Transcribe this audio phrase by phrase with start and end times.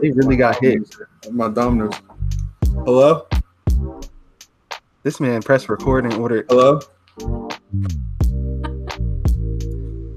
[0.00, 0.80] They really got hit.
[1.30, 1.92] My dominoes.
[2.84, 3.26] Hello?
[5.02, 6.46] This man pressed record and ordered.
[6.48, 6.80] Hello?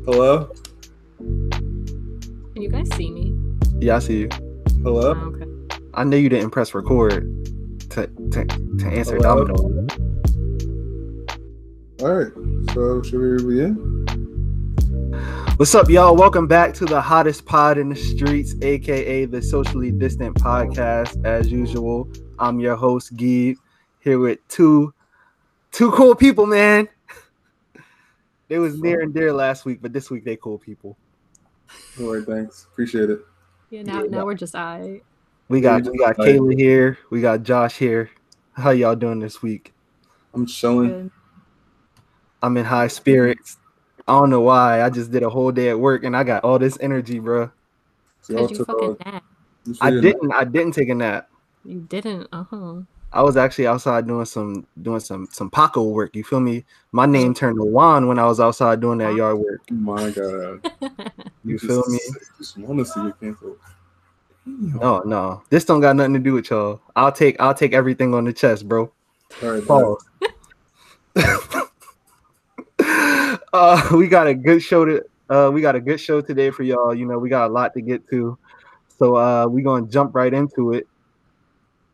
[0.05, 0.49] Hello?
[1.20, 3.35] Can you guys see me?
[3.80, 4.30] Yeah, I see you.
[4.84, 5.13] Hello?
[5.16, 5.45] Oh, okay.
[5.93, 7.23] I know you didn't press record
[7.90, 9.45] to to, to answer Hello?
[9.45, 9.88] Domino.
[12.02, 12.31] All right.
[12.73, 13.92] So should we begin?
[15.57, 16.16] What's up, y'all?
[16.16, 21.23] Welcome back to the hottest pod in the streets, aka the socially distant podcast.
[21.26, 23.55] As usual, I'm your host, Geeb,
[23.99, 24.93] here with two
[25.71, 26.88] two cool people, man.
[28.49, 30.95] They was near and dear last week, but this week they cool people.
[31.99, 32.23] All right.
[32.23, 32.65] Thanks.
[32.71, 33.20] Appreciate it.
[33.71, 34.09] Yeah, now Yeah.
[34.09, 35.01] now we're just I.
[35.48, 38.12] We got we we got just- Kayla here, we got Josh here.
[38.51, 39.74] How y'all doing this week?
[40.35, 41.09] I'm chilling.
[42.43, 43.57] I'm in high spirits.
[44.07, 44.84] I don't know why.
[44.84, 47.51] I just did a whole day at work and I got all this energy, bro.
[48.29, 48.98] Cause you took fucking off.
[49.05, 49.23] nap.
[49.82, 50.32] I didn't.
[50.34, 51.29] I didn't take a nap.
[51.63, 52.27] You didn't.
[52.31, 52.81] Uh huh.
[53.12, 56.15] I was actually outside doing some doing some some Paco work.
[56.15, 56.65] You feel me?
[56.91, 59.62] My name turned to Juan when I was outside doing that yard work.
[59.71, 60.62] Oh my God.
[61.46, 61.99] You just, feel me?
[62.37, 63.57] Just want to see you cancel.
[64.46, 66.81] No, no, this don't got nothing to do with y'all.
[66.96, 68.91] I'll take I'll take everything on the chest, bro.
[69.41, 69.66] All right.
[69.68, 70.06] Pause.
[73.53, 76.63] uh, we got a good show to uh, we got a good show today for
[76.63, 76.94] y'all.
[76.94, 78.38] You know, we got a lot to get to,
[79.00, 80.88] so uh, we gonna jump right into it.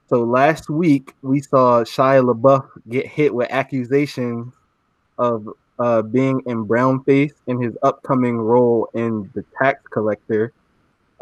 [0.07, 4.53] So last week we saw Shia LaBeouf get hit with accusations
[5.19, 10.52] of uh, being in brownface in his upcoming role in The Tax Collector.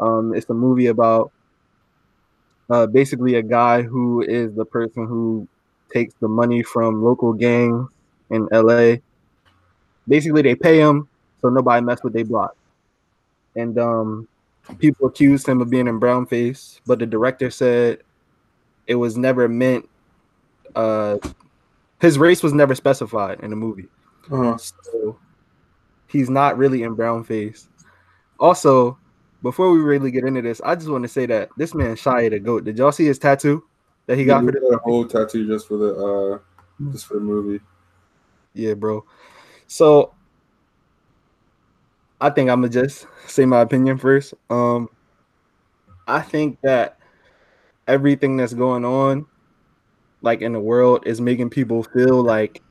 [0.00, 1.32] Um, it's a movie about
[2.70, 5.46] uh, basically a guy who is the person who
[5.92, 7.88] takes the money from local gangs
[8.30, 8.96] in LA.
[10.08, 11.08] Basically, they pay him
[11.40, 12.56] so nobody mess with their block.
[13.54, 14.28] And um,
[14.78, 18.00] people accused him of being in brownface, but the director said
[18.86, 19.88] it was never meant.
[20.74, 21.18] Uh,
[22.00, 23.88] his race was never specified in the movie,
[24.30, 24.56] Uh-huh.
[24.56, 25.18] so
[26.06, 27.66] he's not really in brownface.
[28.38, 28.96] Also,
[29.42, 32.30] before we really get into this, I just want to say that this man Shia
[32.30, 32.64] the goat.
[32.64, 33.64] Did y'all see his tattoo
[34.06, 36.38] that he got He for the whole tattoo just for the uh
[36.92, 37.60] just for the movie.
[38.54, 39.04] Yeah, bro.
[39.68, 40.12] So
[42.20, 44.34] I think I'm gonna just say my opinion first.
[44.50, 44.88] Um,
[46.08, 46.98] I think that
[47.86, 49.26] everything that's going on,
[50.22, 52.62] like in the world, is making people feel like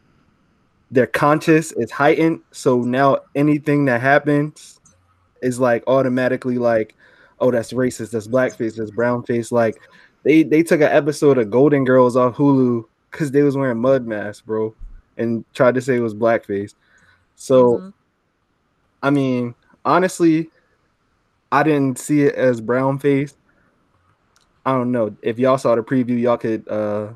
[0.89, 2.41] their conscious is heightened.
[2.51, 4.79] So now anything that happens
[5.41, 6.95] is like automatically like,
[7.39, 9.51] oh, that's racist, that's blackface, that's brownface.
[9.51, 9.79] Like
[10.23, 14.07] they they took an episode of Golden Girls off Hulu because they was wearing mud
[14.07, 14.75] masks, bro
[15.17, 16.73] and tried to say it was blackface.
[17.37, 17.93] So, Mhm.
[19.03, 19.55] I mean,
[19.85, 20.49] honestly,
[21.51, 23.35] I didn't see it as brown face.
[24.65, 25.15] I don't know.
[25.21, 27.09] If y'all saw the preview, y'all could uh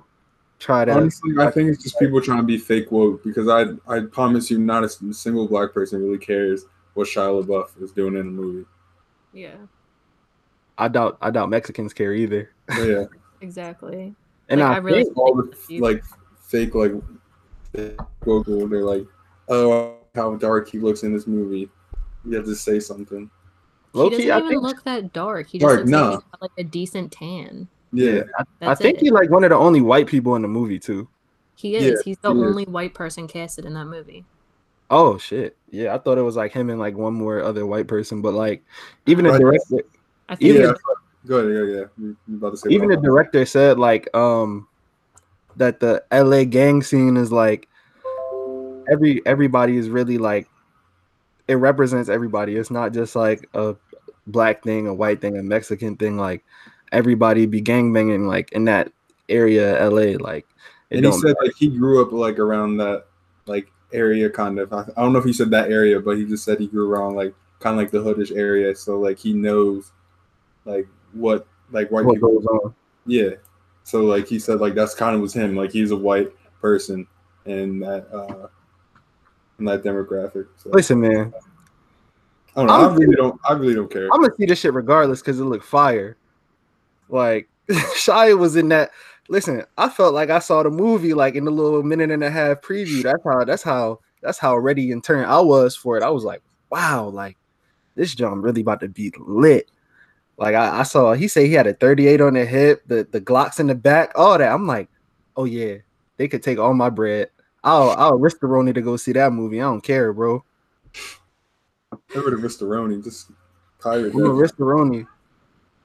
[0.59, 3.65] try to Honestly, I think it's just people trying to be fake woke because I
[3.93, 8.15] I promise you, not a single black person really cares what Shia LaBeouf is doing
[8.15, 8.65] in the movie.
[9.33, 9.55] Yeah.
[10.77, 12.51] I doubt I doubt Mexicans care either.
[12.67, 13.05] But yeah,
[13.41, 14.13] Exactly.
[14.49, 16.03] And Like, I, I really- think all the like
[16.38, 16.93] fake like
[17.73, 19.05] fake woke people, they're like,
[19.49, 21.69] oh, how dark he looks in this movie.
[22.25, 23.29] You have to say something.
[23.94, 25.49] low he doesn't I even think look that dark.
[25.49, 26.11] He Dark, just looks like no.
[26.11, 27.67] he's got, like a decent tan.
[27.94, 28.21] Yeah,
[28.61, 29.01] I, I think it.
[29.01, 31.07] he like one of the only white people in the movie too.
[31.55, 31.83] He is.
[31.83, 32.47] Yeah, he's the he is.
[32.47, 34.25] only white person casted in that movie.
[34.89, 35.57] Oh shit.
[35.69, 38.33] Yeah, I thought it was like him and like one more other white person, but
[38.33, 38.63] like
[39.05, 39.83] even the director
[40.29, 40.51] I think.
[40.51, 40.73] Even- yeah.
[41.27, 41.51] Go ahead.
[41.51, 41.85] Yeah, yeah.
[41.97, 44.67] You you about to say even the director said like um
[45.57, 47.67] that the LA gang scene is like
[48.91, 50.47] every everybody is really like
[51.47, 52.56] it represents everybody.
[52.56, 53.75] It's not just like a
[54.27, 56.18] black thing, a white thing, a Mexican thing.
[56.18, 56.44] Like
[56.92, 58.92] everybody be gangbanging like in that
[59.30, 60.18] area, LA.
[60.19, 60.45] Like
[60.92, 63.06] and he said like he grew up like around that
[63.45, 64.71] like area kind of.
[64.74, 66.92] I, I don't know if he said that area, but he just said he grew
[66.92, 68.75] around like kind of like the hoodish area.
[68.75, 69.92] So like he knows
[70.65, 72.39] like what like white what people.
[72.39, 72.75] goes on.
[73.06, 73.31] Yeah.
[73.83, 75.56] So like he said like that's kind of was him.
[75.56, 76.31] Like he's a white
[76.62, 77.07] person
[77.45, 78.48] and that uh
[79.62, 80.48] in that demographic.
[80.58, 81.34] So Listen, man,
[82.56, 82.74] I don't know.
[82.74, 83.42] I really don't.
[83.48, 84.10] I really don't care.
[84.13, 86.18] I'm gonna see this shit regardless because it looked fire.
[87.08, 88.92] Like Shia was in that.
[89.30, 92.30] Listen, I felt like I saw the movie like in the little minute and a
[92.30, 93.04] half preview.
[93.04, 93.46] That's how.
[93.46, 94.00] That's how.
[94.22, 96.04] That's how ready and turn I was for it.
[96.04, 97.38] I was like, wow, like
[97.96, 99.72] this jump really about to be lit.
[100.38, 103.22] Like I, I saw, he said he had a 38 on the hip, the the
[103.22, 104.52] Glocks in the back, all that.
[104.52, 104.90] I'm like,
[105.38, 105.78] oh yeah,
[106.18, 107.30] they could take all my bread.
[107.63, 109.60] I'll I'll risk the Roni to go see that movie.
[109.62, 110.44] I don't care, bro.
[111.94, 112.63] I would have Mr.
[112.63, 113.31] Roni, just
[113.80, 114.30] pirate I'm a.
[114.30, 115.08] Ristoroni.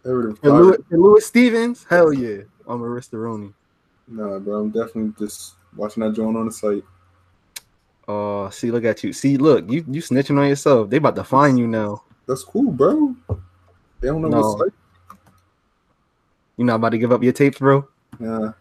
[0.05, 3.52] Would have And Louis, and Louis Stevens, hell yeah, I'm a Ristoroni.
[4.08, 4.61] Nah, bro.
[4.61, 6.84] I'm definitely just watching that joint on the site.
[8.08, 9.12] Oh, see, look at you.
[9.12, 10.88] See, look, you you snitching on yourself.
[10.88, 12.05] They about to find you now.
[12.28, 13.17] That's cool, bro.
[14.00, 14.40] They don't know No.
[14.40, 14.73] what's like.
[16.56, 17.87] You're not about to give up your tapes, bro?
[18.20, 18.52] Yeah.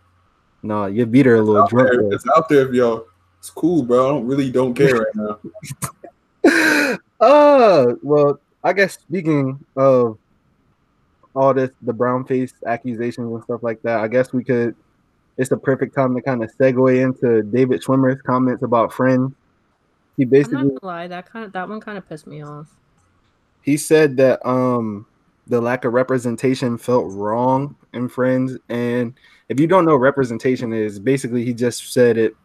[0.65, 1.89] No, you beat her a little Out drunk.
[1.91, 2.01] there.
[2.01, 2.11] bro.
[2.11, 3.05] It's out there, yo.
[3.39, 4.05] It's cool, bro.
[4.05, 5.39] I don't really don't care right now.
[7.21, 10.17] uh well i guess speaking of
[11.33, 14.75] all this the brown face accusations and stuff like that i guess we could
[15.37, 19.33] it's the perfect time to kind of segue into david schwimmer's comments about friends
[20.17, 22.43] he I'm basically not gonna lie, that kind of that one kind of pissed me
[22.43, 22.67] off.
[23.63, 25.05] he said that um
[25.47, 28.57] the lack of representation felt wrong in friends.
[28.69, 29.13] And
[29.49, 32.35] if you don't know representation is basically he just said it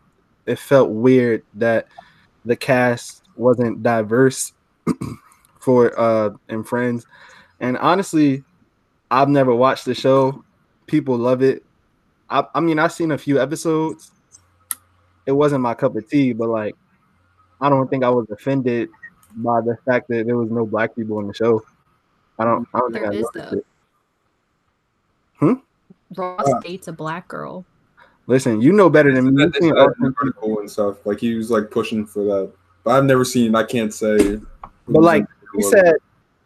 [0.46, 1.86] it felt weird that
[2.44, 4.52] the cast wasn't diverse
[5.60, 7.06] for uh in friends.
[7.60, 8.44] And honestly
[9.10, 10.44] i've never watched the show.
[10.86, 11.64] People love it.
[12.28, 14.12] I, I mean i've seen a few episodes.
[15.26, 16.74] It wasn't my cup of tea but like
[17.60, 18.88] i don't think i was offended
[19.36, 21.62] by the fact that there was no black people in the show.
[22.40, 22.66] I don't.
[22.74, 23.58] I don't think There I is, noticed though.
[23.58, 23.66] it.
[26.16, 27.64] Ross Uh, dates a black girl.
[28.26, 29.30] Listen, you know better than me.
[29.32, 31.06] That- You've that's seen that Austin- and stuff.
[31.06, 32.52] Like he was like pushing for that,
[32.84, 33.54] but I've never seen.
[33.54, 34.40] I can't say.
[34.88, 35.24] But like
[35.56, 35.94] he said,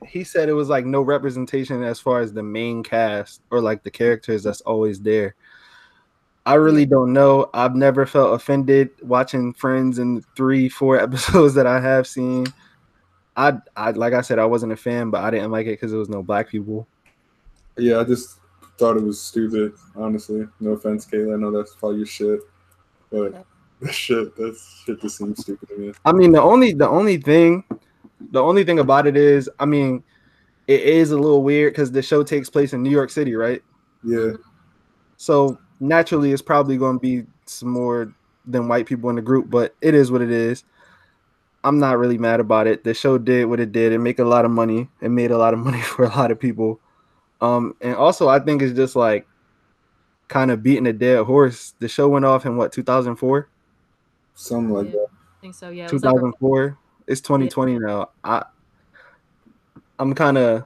[0.06, 3.82] he said it was like no representation as far as the main cast or like
[3.82, 5.34] the characters that's always there.
[6.46, 7.48] I really don't know.
[7.54, 12.46] I've never felt offended watching Friends in three, four episodes that I have seen.
[13.36, 15.90] I, I like I said, I wasn't a fan, but I didn't like it because
[15.90, 16.86] there was no black people.
[17.76, 18.38] Yeah, I just
[18.78, 19.72] thought it was stupid.
[19.96, 21.34] Honestly, no offense, Kayla.
[21.34, 22.40] I know that's probably your shit,
[23.10, 23.44] but
[23.80, 25.92] that shit, that shit just seems stupid to me.
[26.04, 27.64] I mean, the only the only thing,
[28.30, 30.04] the only thing about it is, I mean,
[30.66, 33.62] it is a little weird because the show takes place in New York City, right?
[34.02, 34.32] Yeah,
[35.16, 38.14] So naturally, it's probably going to be some more
[38.46, 40.64] than white people in the group, but it is what it is.
[41.64, 42.84] I'm not really mad about it.
[42.84, 43.92] The show did what it did.
[43.92, 44.88] It made a lot of money.
[45.00, 46.78] It made a lot of money for a lot of people.
[47.40, 49.26] Um, and also, I think it's just like
[50.28, 51.74] kind of beating a dead horse.
[51.80, 53.48] The show went off in what 2004.
[54.34, 54.92] something like Yeah.
[54.92, 55.06] that.
[55.08, 55.70] I think so.
[55.70, 55.84] Yeah.
[55.86, 56.78] it 2004.
[57.06, 58.10] It's 2020 now.
[58.22, 58.44] I
[59.98, 60.64] I'm kind of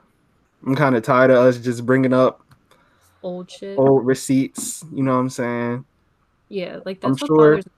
[0.65, 2.41] I'm kind of tired of us just bringing up
[3.23, 3.77] old shit.
[3.77, 4.83] old receipts.
[4.93, 5.85] You know what I'm saying?
[6.49, 7.71] Yeah, like I'm that's what sure- bothers me.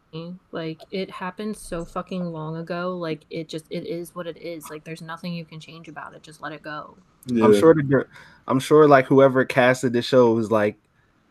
[0.52, 2.98] Like it happened so fucking long ago.
[2.98, 4.70] Like it just it is what it is.
[4.70, 6.24] Like there's nothing you can change about it.
[6.24, 6.98] Just let it go.
[7.28, 8.06] Yeah, I'm sure the
[8.48, 10.76] I'm sure like whoever casted the show was like,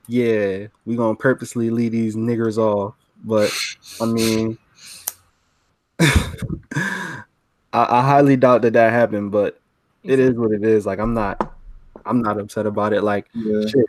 [0.07, 2.95] yeah, we gonna purposely leave these niggers off.
[3.23, 3.53] But
[4.01, 4.57] I mean,
[6.01, 7.23] I,
[7.73, 9.31] I highly doubt that that happened.
[9.31, 9.61] But
[10.03, 10.87] it is what it is.
[10.87, 11.55] Like I'm not,
[12.07, 13.03] I'm not upset about it.
[13.03, 13.67] Like yeah.
[13.67, 13.87] shit,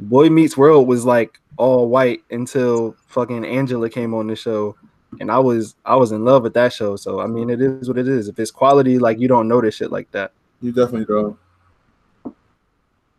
[0.00, 4.76] Boy Meets World was like all white until fucking Angela came on the show.
[5.20, 6.96] And I was I was in love with that show.
[6.96, 8.28] So I mean it is what it is.
[8.28, 10.32] If it's quality, like you don't notice shit like that.
[10.60, 11.36] You definitely don't.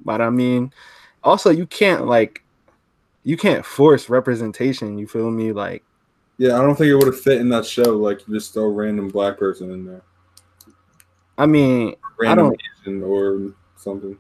[0.06, 0.72] But I mean,
[1.24, 2.44] also you can't like
[3.24, 4.98] you can't force representation.
[4.98, 5.52] You feel me?
[5.52, 5.84] Like
[6.38, 7.98] Yeah, I don't think it would have fit in that show.
[7.98, 10.02] Like you just throw a random black person in there,
[11.38, 14.18] I mean, random don't- Asian or something.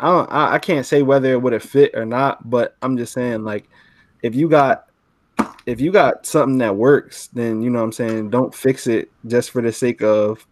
[0.00, 2.96] I don't I, I can't say whether it would have fit or not, but I'm
[2.96, 3.68] just saying like
[4.22, 4.86] if you got
[5.66, 9.10] if you got something that works, then you know what I'm saying, don't fix it
[9.26, 10.46] just for the sake of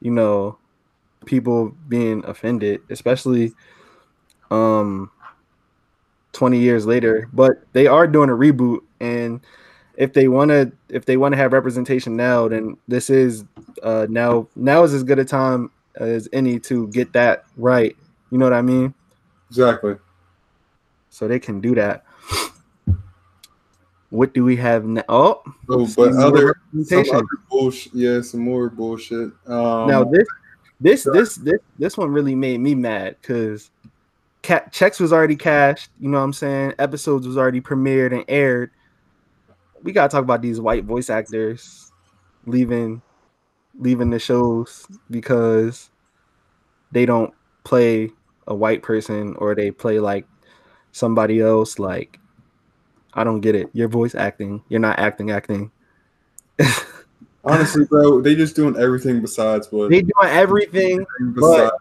[0.00, 0.58] you know
[1.26, 3.52] people being offended, especially
[4.50, 5.10] um
[6.32, 7.28] 20 years later.
[7.32, 9.40] But they are doing a reboot and
[9.96, 13.44] if they want to if they want to have representation now, then this is
[13.82, 17.96] uh now now is as good a time as any to get that right.
[18.32, 18.94] You know what I mean?
[19.50, 19.96] Exactly.
[21.10, 22.02] So they can do that.
[24.08, 25.04] What do we have now?
[25.06, 27.92] Oh, Oh, but other, some other bullshit.
[27.94, 29.32] Yeah, some more bullshit.
[29.46, 30.26] Um, now this
[30.80, 33.70] this this this this one really made me mad because
[34.42, 35.90] ca- checks was already cashed.
[36.00, 36.72] You know what I'm saying?
[36.78, 38.70] Episodes was already premiered and aired.
[39.82, 41.92] We gotta talk about these white voice actors
[42.46, 43.02] leaving
[43.78, 45.90] leaving the shows because
[46.92, 47.34] they don't
[47.64, 48.10] play
[48.46, 50.26] a white person or they play like
[50.92, 51.78] somebody else.
[51.78, 52.18] Like
[53.14, 53.68] I don't get it.
[53.72, 54.62] You're voice acting.
[54.68, 55.70] You're not acting acting.
[57.44, 59.90] honestly, bro, they just doing everything besides what.
[59.90, 61.72] they doing everything besides,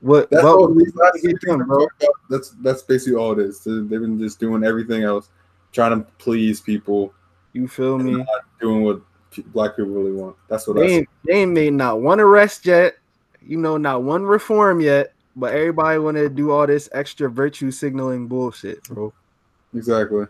[0.00, 2.08] What that's, what all, we besides to get everything done, we're bro?
[2.30, 3.60] that's that's basically all it is.
[3.64, 5.30] They- They've been just doing everything else,
[5.72, 7.12] trying to please people,
[7.52, 8.24] You feel me?
[8.60, 9.00] doing what
[9.52, 10.36] black people really want.
[10.48, 10.94] That's what I They see.
[10.96, 12.94] ain't, they ain't made not one arrest yet.
[13.40, 15.12] You know, not one reform yet.
[15.38, 19.12] But everybody want to do all this extra virtue signaling bullshit, bro.
[19.74, 20.26] Exactly.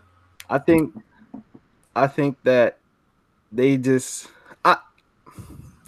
[0.49, 0.93] I think,
[1.95, 2.77] I think that
[3.51, 4.27] they just,
[4.63, 4.77] I,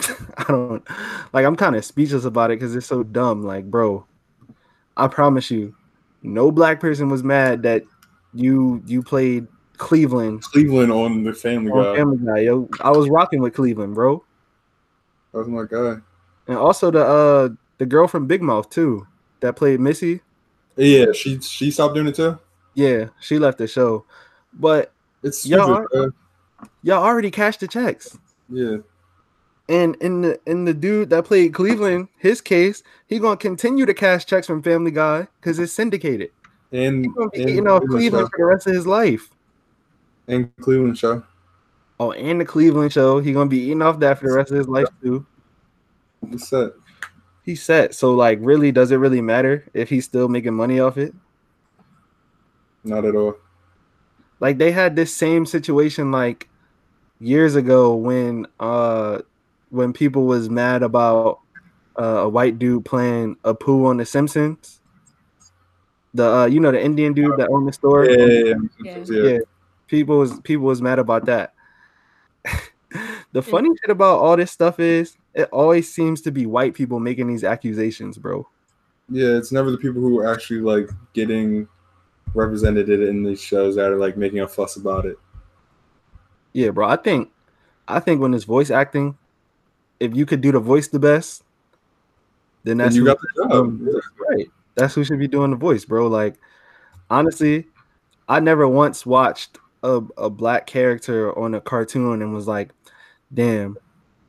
[0.36, 0.82] I don't
[1.32, 1.46] like.
[1.46, 3.42] I'm kind of speechless about it because it's so dumb.
[3.44, 4.04] Like, bro,
[4.96, 5.74] I promise you,
[6.22, 7.84] no black person was mad that
[8.34, 11.96] you you played Cleveland Cleveland on the Family on Guy.
[11.96, 12.38] Family Guy.
[12.40, 14.24] Yo, I was rocking with Cleveland, bro,
[15.32, 16.00] That was my guy.
[16.48, 17.48] and also the uh
[17.78, 19.06] the girl from Big Mouth too
[19.42, 20.20] that played Missy.
[20.76, 22.38] Yeah, she she stopped doing it too.
[22.74, 24.06] Yeah, she left the show,
[24.54, 25.86] but It's stupid.
[25.92, 26.10] bro.
[26.82, 28.18] y'all already cashed the checks.
[28.48, 28.78] Yeah,
[29.68, 33.92] And in the in the dude that played Cleveland, his case, he gonna continue to
[33.94, 36.30] cash checks from Family Guy because it's syndicated.
[36.72, 38.30] and you gonna be and eating off Cleveland show.
[38.30, 39.28] for the rest of his life.
[40.28, 41.22] and Cleveland show.
[42.00, 44.56] Oh, and the Cleveland show, he gonna be eating off that for the rest of
[44.56, 45.26] his life too.
[46.20, 46.74] What's that?
[47.44, 47.94] He's set.
[47.94, 51.14] So like, really, does it really matter if he's still making money off it?
[52.84, 53.36] Not at all.
[54.40, 56.48] Like they had this same situation like
[57.20, 59.20] years ago when uh
[59.70, 61.38] when people was mad about
[61.98, 64.80] uh, a white dude playing Apu on The Simpsons.
[66.14, 68.04] The uh, you know the Indian dude that owned the store.
[68.04, 68.54] Yeah, yeah, yeah.
[68.84, 69.04] Yeah.
[69.06, 69.30] yeah.
[69.30, 69.38] yeah.
[69.86, 71.54] People was people was mad about that.
[73.32, 77.00] the funny shit about all this stuff is it always seems to be white people
[77.00, 78.46] making these accusations, bro.
[79.10, 81.68] Yeah, it's never the people who are actually like getting
[82.34, 85.16] represented in these shows that are like making a fuss about it.
[86.52, 86.86] Yeah, bro.
[86.88, 87.30] I think
[87.88, 89.16] I think when it's voice acting,
[90.00, 91.42] if you could do the voice the best,
[92.64, 93.52] then that's and you who- got the job.
[93.52, 94.48] um, right.
[94.74, 96.06] That's who should be doing the voice, bro.
[96.06, 96.36] Like
[97.10, 97.66] honestly,
[98.28, 102.70] I never once watched a, a black character on a cartoon and was like,
[103.34, 103.76] damn,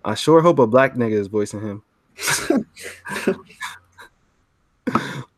[0.05, 1.83] I sure hope a black nigga is voicing him.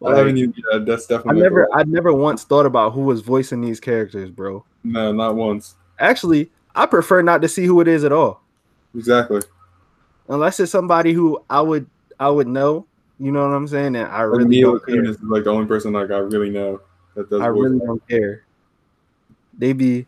[0.05, 0.53] I Like, haven't even.
[0.72, 4.29] Yeah, that's I never like I never once thought about who was voicing these characters,
[4.29, 4.63] bro.
[4.84, 5.75] no, not once.
[6.00, 8.41] Actually, I prefer not to see who it is at all.
[8.93, 9.41] Exactly.
[10.27, 11.88] Unless it's somebody who I would
[12.19, 12.86] I would know.
[13.19, 13.95] You know what I'm saying?
[13.95, 15.05] And I Like really Mila don't care.
[15.05, 16.81] Is like the only person like I really know
[17.15, 17.41] that does.
[17.41, 18.43] I really don't care.
[19.57, 20.05] They be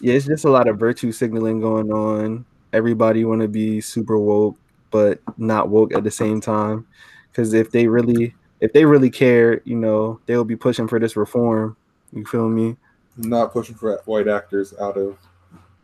[0.00, 2.44] yeah, it's just a lot of virtue signaling going on.
[2.72, 4.56] Everybody want to be super woke,
[4.90, 6.86] but not woke at the same time.
[7.30, 11.16] Because if they really, if they really care, you know, they'll be pushing for this
[11.16, 11.76] reform.
[12.12, 12.76] You feel me?
[13.18, 15.18] not pushing for white actors out of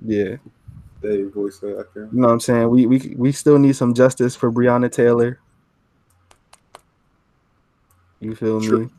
[0.03, 0.37] Yeah.
[1.03, 2.09] they voice actor.
[2.11, 2.71] You know what I'm saying?
[2.71, 5.39] We we we still need some justice for Breonna Taylor.
[8.21, 8.85] You feel True.
[8.87, 8.91] me?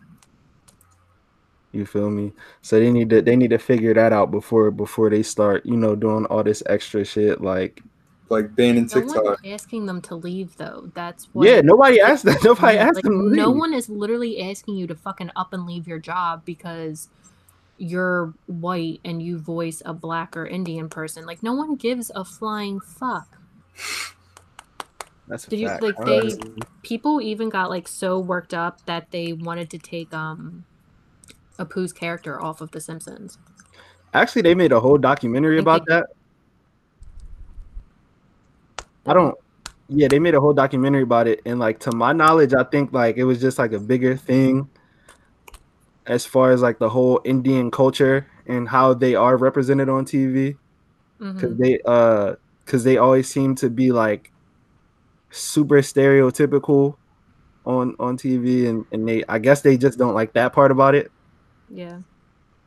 [1.71, 2.33] You feel me?
[2.61, 5.77] So they need to they need to figure that out before before they start, you
[5.77, 7.41] know, doing all this extra shit.
[7.41, 7.81] Like,
[8.29, 9.39] Like banning No one's TikTok.
[9.45, 10.91] asking them to leave though.
[10.95, 12.43] That's what yeah, nobody asked that.
[12.43, 13.29] Nobody asked like, them.
[13.29, 17.09] to no one is literally asking you to fucking up and leave your job because
[17.77, 21.25] you're white and you voice a black or Indian person.
[21.25, 23.37] Like no one gives a flying fuck.
[25.27, 26.35] That's a Did you- like, they-
[26.81, 30.65] People even got like so worked up that they wanted to take um
[31.59, 33.37] Apu's character off of The Simpsons.
[34.13, 36.07] actually they made a whole documentary about they- that.
[39.05, 39.35] I don't.
[39.87, 42.93] Yeah, they made a whole documentary about it, and like to my knowledge, I think
[42.93, 44.69] like it was just like a bigger thing
[46.05, 50.57] as far as like the whole Indian culture and how they are represented on TV
[51.19, 51.57] because Mhm.
[51.57, 52.35] they uh
[52.65, 54.31] because they always seem to be like
[55.31, 56.95] super stereotypical
[57.65, 60.93] on on TV and and they I guess they just don't like that part about
[60.95, 61.11] it
[61.71, 61.99] Yeah.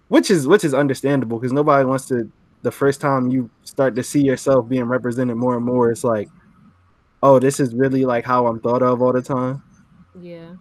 [0.09, 2.30] which is which is understandable because nobody wants to
[2.62, 6.28] the first time you start to see yourself being represented more and more it's like
[7.23, 9.62] oh this is really like how i'm thought of all the time
[10.21, 10.54] Yeah.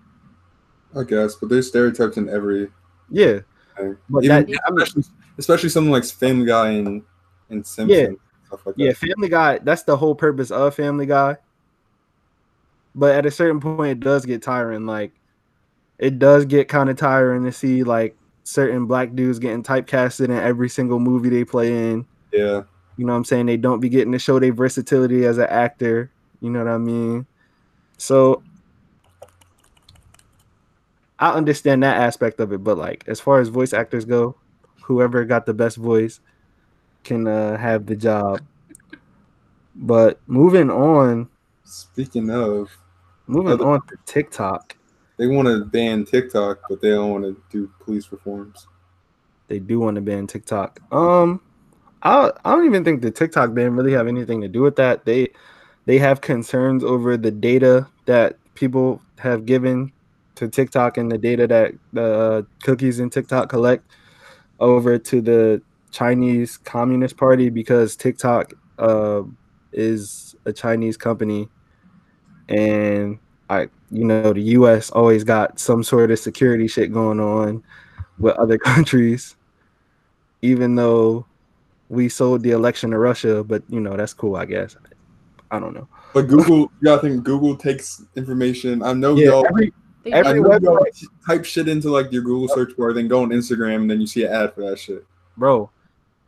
[0.96, 2.70] I guess, but there's stereotypes in every
[3.10, 3.40] yeah
[3.78, 3.98] thing.
[4.10, 5.04] But Even, that- I especially,
[5.38, 7.02] especially something like Family Guy and
[7.50, 8.18] and Simpsons
[8.48, 11.38] stuff like yeah family guy that's the whole purpose of family guy
[12.96, 15.12] but at a certain point it does get tiring like
[16.00, 20.32] it does get kind of tiring to see like certain black dudes getting typecasted in
[20.32, 22.64] every single movie they play in Yeah,
[22.98, 23.46] You know what I'm saying?
[23.46, 26.10] They don't be getting to show their versatility as an actor.
[26.42, 27.26] You know what I mean?
[27.98, 28.42] So
[31.20, 34.36] I understand that aspect of it, but like as far as voice actors go,
[34.84, 36.20] whoever got the best voice
[37.04, 38.42] can uh, have the job.
[39.76, 41.30] But moving on,
[41.64, 42.70] Speaking of,
[43.28, 44.76] moving Other- on to TikTok,
[45.22, 48.66] they want to ban TikTok, but they don't want to do police reforms.
[49.50, 50.80] they do want to ban TikTok.
[50.92, 51.40] Um,
[52.02, 55.06] I I don't even think the TikTok ban really have anything to do with that.
[55.06, 55.28] They
[55.86, 59.92] they have concerns over the data that people have given
[60.36, 63.86] to TikTok and the data that the uh, cookies in TikTok collect
[64.60, 65.62] over to the
[65.92, 69.22] Chinese Communist Party because TikTok uh,
[69.72, 71.48] is a Chinese company,
[72.50, 73.20] and
[73.52, 74.90] I, you know, the U.S.
[74.92, 77.62] always got some sort of security shit going on
[78.18, 79.36] with other countries,
[80.42, 81.26] even though
[81.90, 83.44] we sold the election to Russia.
[83.44, 84.78] But you know, that's cool, I guess.
[85.52, 85.88] I don't know.
[86.14, 88.82] But Google, yeah, I think Google takes information.
[88.84, 89.46] I know Yeah, y'all.
[89.48, 89.74] every
[90.06, 90.40] every I do.
[90.64, 93.92] y'all website- type shit into like your Google search bar, then go on Instagram, and
[93.92, 95.06] then you see an ad for that shit.
[95.38, 95.70] bro,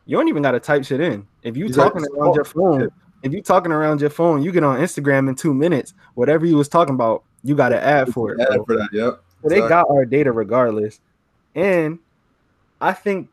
[0.04, 1.26] you don't even gotta type shit in.
[1.42, 2.86] If you You talking to around your phone, yeah.
[3.24, 5.94] If you're talking around your phone, you get on Instagram in two minutes.
[6.14, 8.40] Whatever you was talking about, you got an ad for it.
[8.40, 9.20] Ad for that, yep.
[9.42, 11.00] So they got our data regardless.
[11.54, 11.98] And
[12.80, 13.30] I think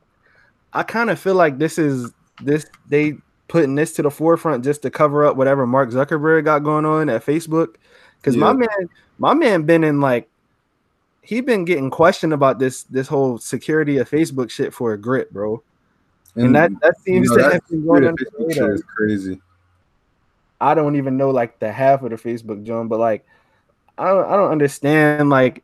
[0.73, 3.15] I kind of feel like this is this they
[3.49, 7.09] putting this to the forefront just to cover up whatever Mark Zuckerberg got going on
[7.09, 7.75] at Facebook.
[8.17, 10.29] Because my man, my man been in like
[11.21, 15.31] he been getting questioned about this this whole security of Facebook shit for a grip,
[15.31, 15.61] bro.
[16.35, 18.77] And, that that seems know, to have been going under the radar.
[18.95, 19.41] crazy.
[20.61, 23.25] I don't even know like the half of the Facebook John, but like
[23.97, 25.63] I don't I don't understand like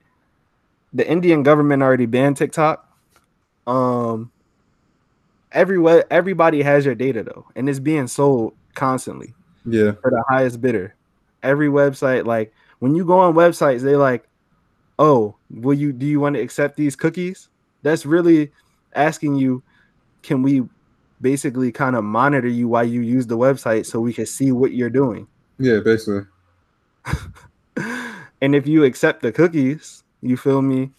[0.94, 2.86] the Indian government already banned TikTok.
[3.68, 4.32] Um
[5.52, 9.36] everywhere everybody has your data though, and it's being sold constantly
[9.66, 10.96] Yeah, for the highest bidder.
[11.44, 14.28] Every website, like when you go on websites, they like,
[15.00, 17.50] oh, will you do you want to accept these cookies?
[17.84, 18.52] That's really
[18.96, 19.64] asking you,
[20.24, 20.64] can we
[21.22, 24.74] basically kind of monitor you while you use the website so we can see what
[24.74, 25.28] you're doing?
[25.60, 26.22] yeah, basically.
[28.42, 30.92] and if you accept the cookies, you feel me?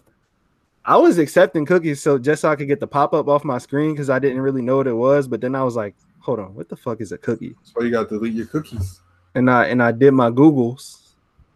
[0.84, 3.58] I was accepting cookies so just so I could get the pop up off my
[3.58, 5.28] screen because I didn't really know what it was.
[5.28, 7.54] But then I was like, hold on, what the fuck is a cookie?
[7.58, 9.00] That's why you got to delete your cookies.
[9.34, 11.00] And I and I did my Googles.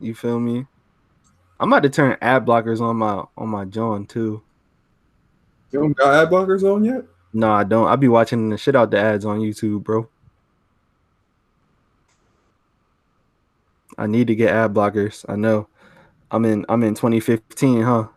[0.01, 0.67] You feel me?
[1.59, 4.43] I'm about to turn ad blockers on my on my John too.
[5.71, 7.05] You don't got ad blockers on yet?
[7.33, 7.87] No, I don't.
[7.87, 10.09] I be watching the shit out the ads on YouTube, bro.
[13.97, 15.25] I need to get ad blockers.
[15.29, 15.69] I know.
[16.31, 18.09] I'm in I'm in 2015, huh?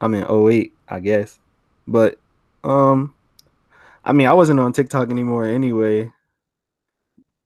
[0.00, 1.38] I'm in 08, I guess.
[1.86, 2.18] But
[2.64, 3.14] um
[4.04, 6.12] I mean, I wasn't on TikTok anymore anyway.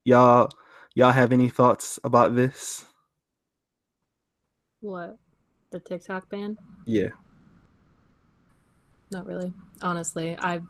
[0.05, 0.51] Y'all
[0.95, 2.85] y'all have any thoughts about this?
[4.81, 5.17] What?
[5.73, 6.57] The TikTok ban?
[6.87, 7.11] Yeah.
[9.11, 9.53] Not really.
[9.83, 10.61] Honestly, I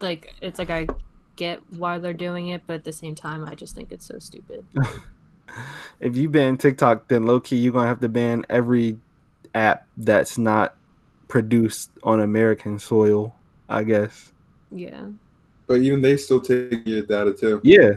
[0.00, 0.86] like it's like I
[1.36, 4.18] get why they're doing it, but at the same time, I just think it's so
[4.18, 4.64] stupid.
[6.00, 8.98] if you ban TikTok, then low key you're gonna have to ban every
[9.54, 10.76] app that's not
[11.28, 13.34] produced on American soil,
[13.68, 14.32] I guess.
[14.70, 15.06] Yeah.
[15.66, 17.60] But even they still take your data too.
[17.64, 17.94] Yeah.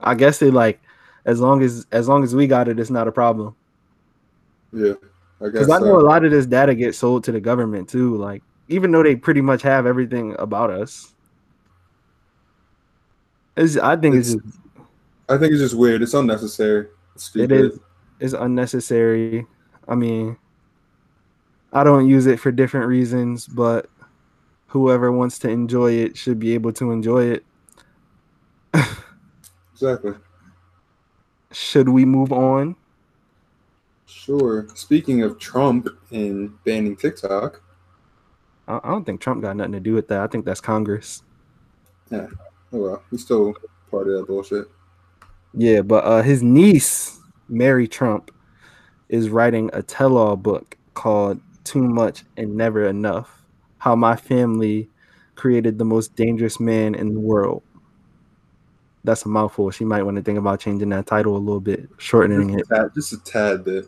[0.00, 0.80] I guess they like
[1.24, 3.54] as long as as long as we got it, it's not a problem.
[4.72, 5.17] Yeah, I guess.
[5.40, 6.00] Because I know so.
[6.00, 8.16] a lot of this data gets sold to the government too.
[8.16, 11.14] Like even though they pretty much have everything about us.
[13.56, 14.58] It's, I think it's, It's- just
[15.28, 16.02] I think it's just weird.
[16.02, 16.88] It's unnecessary.
[17.14, 17.78] It's it is
[18.20, 19.46] it's unnecessary.
[19.86, 20.36] I mean,
[21.72, 23.88] I don't use it for different reasons, but
[24.68, 27.44] whoever wants to enjoy it should be able to enjoy it.
[29.80, 30.14] Exactly.
[31.52, 32.74] Should we move on?
[34.08, 34.66] Sure.
[34.74, 37.60] Speaking of Trump and banning TikTok,
[38.66, 40.20] I don't think Trump got nothing to do with that.
[40.20, 41.22] I think that's Congress.
[42.10, 42.26] Yeah.
[42.72, 43.54] Oh well, he's still
[43.90, 44.66] part of that bullshit.
[45.54, 47.18] Yeah, but uh, his niece,
[47.48, 48.30] Mary Trump,
[49.08, 53.42] is writing a tell-all book called "Too Much and Never Enough:
[53.78, 54.88] How My Family
[55.34, 57.62] Created the Most Dangerous Man in the World."
[59.04, 59.70] That's a mouthful.
[59.70, 62.66] She might want to think about changing that title a little bit, shortening it.
[62.68, 63.86] Just a tad, just a tad bit.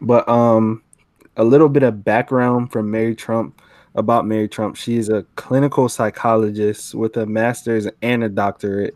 [0.00, 0.82] But um,
[1.36, 3.60] a little bit of background from Mary Trump
[3.94, 4.76] about Mary Trump.
[4.76, 8.94] She is a clinical psychologist with a master's and a doctorate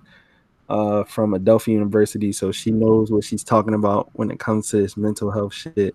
[0.68, 4.78] uh, from Adelphi University, so she knows what she's talking about when it comes to
[4.78, 5.94] this mental health shit.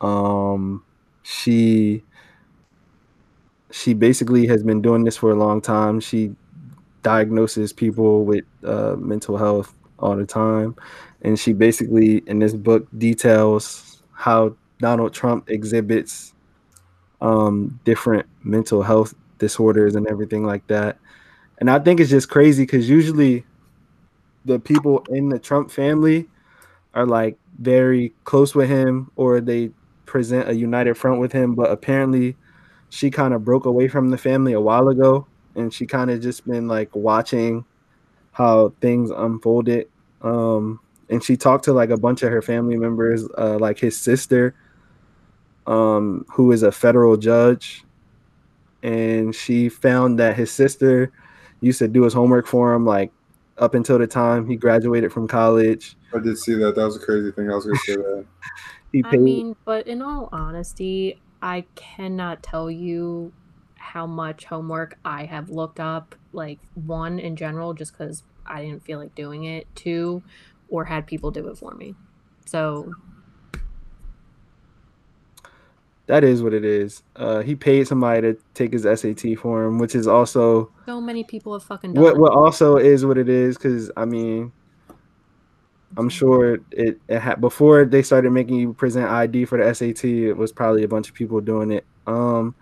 [0.00, 0.84] Um,
[1.22, 2.04] she
[3.70, 5.98] she basically has been doing this for a long time.
[5.98, 6.34] She
[7.02, 10.76] diagnoses people with uh, mental health all the time,
[11.22, 16.34] and she basically in this book details how Donald Trump exhibits
[17.20, 20.98] um, different mental health disorders and everything like that.
[21.58, 23.44] And I think it's just crazy because usually
[24.44, 26.28] the people in the Trump family
[26.94, 29.70] are like very close with him or they
[30.06, 31.54] present a united front with him.
[31.54, 32.36] But apparently,
[32.90, 36.20] she kind of broke away from the family a while ago and she kind of
[36.20, 37.64] just been like watching
[38.32, 39.88] how things unfolded.
[40.22, 43.98] Um, and she talked to like a bunch of her family members, uh, like his
[43.98, 44.54] sister,
[45.66, 47.84] um, who is a federal judge,
[48.82, 51.12] and she found that his sister
[51.60, 53.12] used to do his homework for him, like
[53.58, 55.96] up until the time he graduated from college.
[56.14, 56.74] I did see that.
[56.74, 57.50] That was a crazy thing.
[57.50, 58.24] I was gonna say that.
[58.92, 63.32] He I mean, but in all honesty, I cannot tell you
[63.74, 66.14] how much homework I have looked up.
[66.32, 69.66] Like, one, in general, just because I didn't feel like doing it.
[69.74, 70.22] Two,
[70.68, 71.94] or had people do it for me.
[72.46, 72.92] So,
[76.06, 77.02] that is what it is.
[77.16, 81.24] Uh, he paid somebody to take his SAT for him, which is also so many
[81.24, 83.56] people have fucking done what what also is what it is.
[83.56, 84.52] Because I mean,
[85.96, 90.04] I'm sure it, it had before they started making you present ID for the SAT.
[90.04, 91.86] It was probably a bunch of people doing it.
[92.06, 92.54] Um,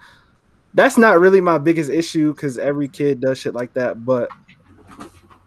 [0.74, 4.04] that's not really my biggest issue because every kid does shit like that.
[4.04, 4.30] But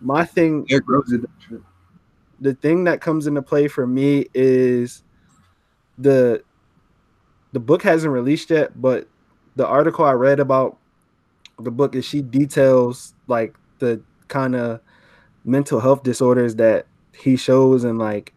[0.01, 1.61] my thing, Eric Rose did that shit.
[2.39, 5.03] The thing that comes into play for me is
[5.97, 6.43] the
[7.53, 9.07] the book hasn't released yet, but
[9.55, 10.77] the article I read about
[11.59, 14.81] the book is she details like the kind of
[15.45, 18.33] mental health disorders that he shows and like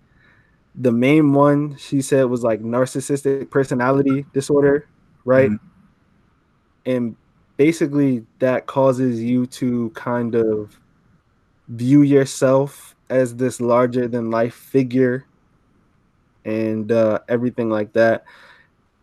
[0.76, 4.86] the main one she said was like narcissistic personality disorder,
[5.24, 5.50] right?
[5.50, 5.58] Mhm.
[6.86, 7.16] And
[7.56, 10.78] basically that causes you to kind of
[11.68, 15.24] view yourself as this larger than life figure
[16.44, 18.24] and uh, everything like that.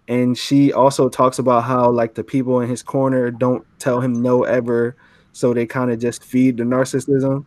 [0.08, 4.22] And she also talks about how like the people in his corner don't tell him
[4.22, 4.96] no ever,
[5.34, 7.46] so they kind of just feed the narcissism,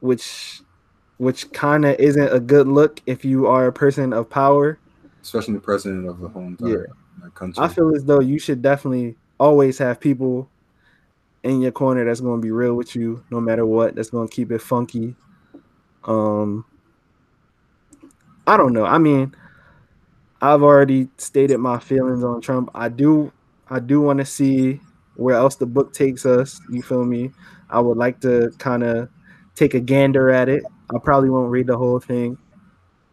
[0.00, 0.60] which
[1.16, 4.78] which kind of isn't a good look if you are a person of power.
[5.22, 6.90] especially the president of the whole entire
[7.24, 7.62] uh, country.
[7.62, 10.48] I feel as though you should definitely always have people
[11.42, 13.94] in your corner that's going to be real with you no matter what.
[13.94, 15.14] That's going to keep it funky.
[16.04, 16.64] Um,
[18.46, 18.84] I don't know.
[18.84, 19.34] I mean,
[20.40, 22.70] I've already stated my feelings on Trump.
[22.74, 23.32] I do,
[23.68, 24.80] I do want to see
[25.16, 26.60] where else the book takes us.
[26.70, 27.32] You feel me?
[27.70, 29.08] I would like to kind of
[29.54, 30.62] take a gander at it.
[30.94, 32.38] I probably won't read the whole thing.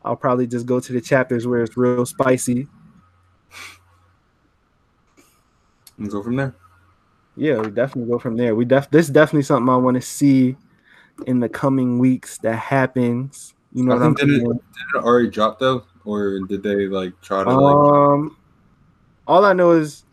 [0.04, 2.68] I'll probably just go to the chapters where it's real spicy.
[5.98, 6.56] and go from there.
[7.38, 8.56] Yeah, we definitely go from there.
[8.56, 10.56] We def this is definitely something I want to see
[11.28, 13.54] in the coming weeks that happens.
[13.74, 16.64] You know I what I'm think did it, did it already drop though, or did
[16.64, 17.76] they like try to like?
[17.76, 18.38] Um,
[19.28, 20.06] all I know is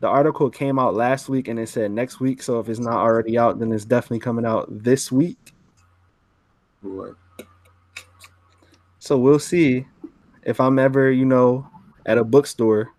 [0.00, 2.42] the article came out last week and it said next week.
[2.42, 5.38] So if it's not already out, then it's definitely coming out this week.
[6.80, 7.14] what?
[8.98, 9.86] So we'll see
[10.44, 11.68] if I'm ever, you know,
[12.06, 12.92] at a bookstore.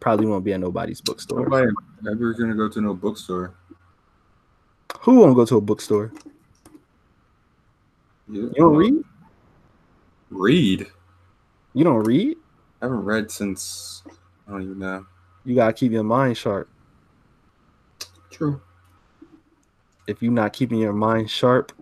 [0.00, 1.44] Probably won't be at nobody's bookstore.
[1.44, 1.70] Nobody
[2.08, 3.54] ever gonna go to no bookstore.
[5.00, 6.12] Who won't go to a bookstore?
[8.28, 9.04] You, You don't read?
[10.30, 10.86] Read.
[11.74, 12.36] You don't read?
[12.80, 14.02] I haven't read since
[14.46, 15.06] I don't even know.
[15.44, 16.68] You gotta keep your mind sharp.
[18.30, 18.60] True.
[20.06, 21.72] If you're not keeping your mind sharp,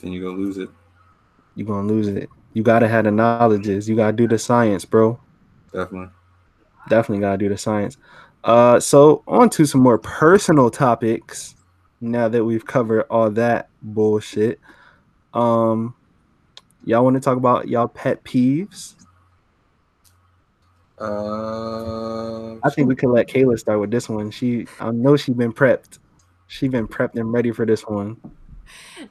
[0.00, 0.68] Then you gonna lose it.
[1.54, 2.28] you're gonna lose it.
[2.54, 3.88] You gotta have the knowledges.
[3.88, 5.18] You gotta do the science, bro.
[5.72, 6.08] Definitely.
[6.88, 7.96] Definitely gotta do the science.
[8.44, 11.56] Uh, so on to some more personal topics.
[12.00, 14.58] Now that we've covered all that bullshit,
[15.34, 15.94] um,
[16.84, 18.94] y'all want to talk about y'all pet peeves?
[20.98, 24.30] Uh, I think we could let Kayla start with this one.
[24.30, 25.98] She, I know she's been prepped.
[26.48, 28.20] She's been prepped and ready for this one.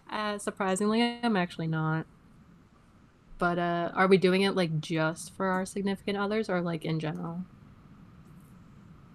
[0.10, 2.06] Uh, surprisingly, I'm actually not.
[3.38, 7.00] But uh, are we doing it like just for our significant others or like in
[7.00, 7.44] general?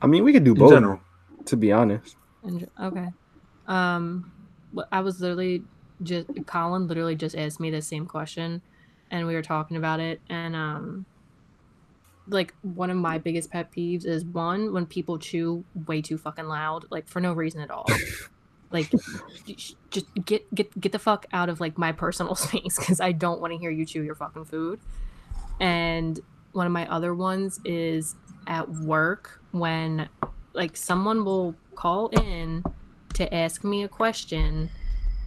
[0.03, 0.73] I mean, we could do in both.
[0.73, 1.01] general.
[1.47, 2.17] To be honest,
[2.83, 3.09] okay.
[3.69, 4.33] Um,
[4.91, 5.63] I was literally
[6.03, 8.63] just Colin literally just asked me the same question,
[9.11, 11.07] and we were talking about it, and um,
[12.29, 16.47] like one of my biggest pet peeves is one when people chew way too fucking
[16.47, 17.87] loud, like for no reason at all.
[18.71, 18.91] like
[19.47, 19.77] just
[20.25, 23.53] get get get the fuck out of like my personal space because I don't want
[23.53, 24.81] to hear you chew your fucking food.
[25.61, 26.19] And
[26.53, 30.09] one of my other ones is at work when
[30.53, 32.65] like someone will call in
[33.15, 34.71] to ask me a question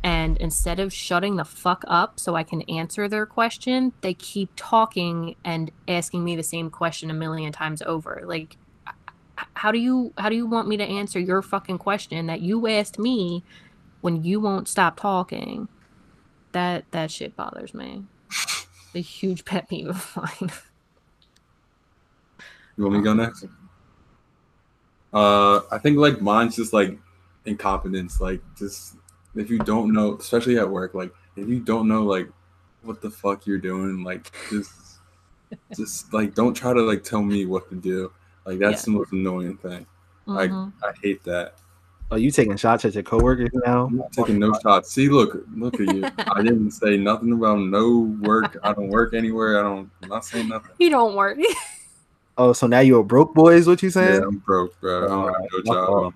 [0.04, 4.50] and instead of shutting the fuck up so I can answer their question, they keep
[4.56, 8.22] talking and asking me the same question a million times over.
[8.26, 8.56] Like
[9.54, 12.68] how do you how do you want me to answer your fucking question that you
[12.68, 13.44] asked me
[14.02, 15.68] when you won't stop talking?
[16.54, 18.06] That that shit bothers me.
[18.96, 20.52] A huge pet peeve of mine.
[22.80, 23.44] You want me to go next?
[25.14, 26.98] Uh, I think like mine's just like
[27.46, 28.96] incompetence, like just
[29.36, 32.30] if you don't know, especially at work, like if you don't know like
[32.84, 34.72] what the fuck you're doing, like just
[35.76, 38.14] just like don't try to like tell me what to do.
[38.46, 38.94] Like that's Yeah.
[38.94, 39.86] the most annoying thing.
[40.26, 40.72] Mhm.
[40.82, 41.56] I hate that.
[42.12, 43.88] Are you taking shots at your coworkers now?
[43.88, 44.90] I'm not taking no shots.
[44.92, 46.06] See, look, look at you.
[46.32, 48.58] I didn't say nothing about no work.
[48.64, 49.60] I don't work anywhere.
[49.60, 49.92] I don't.
[50.02, 50.72] I'm not saying nothing.
[50.80, 51.38] You don't work.
[52.40, 54.22] Oh, so now you're a broke boy, is what you Yeah, saying?
[54.22, 55.04] Yeah, I'm broke, bro.
[55.04, 56.14] I don't oh, have no My fault.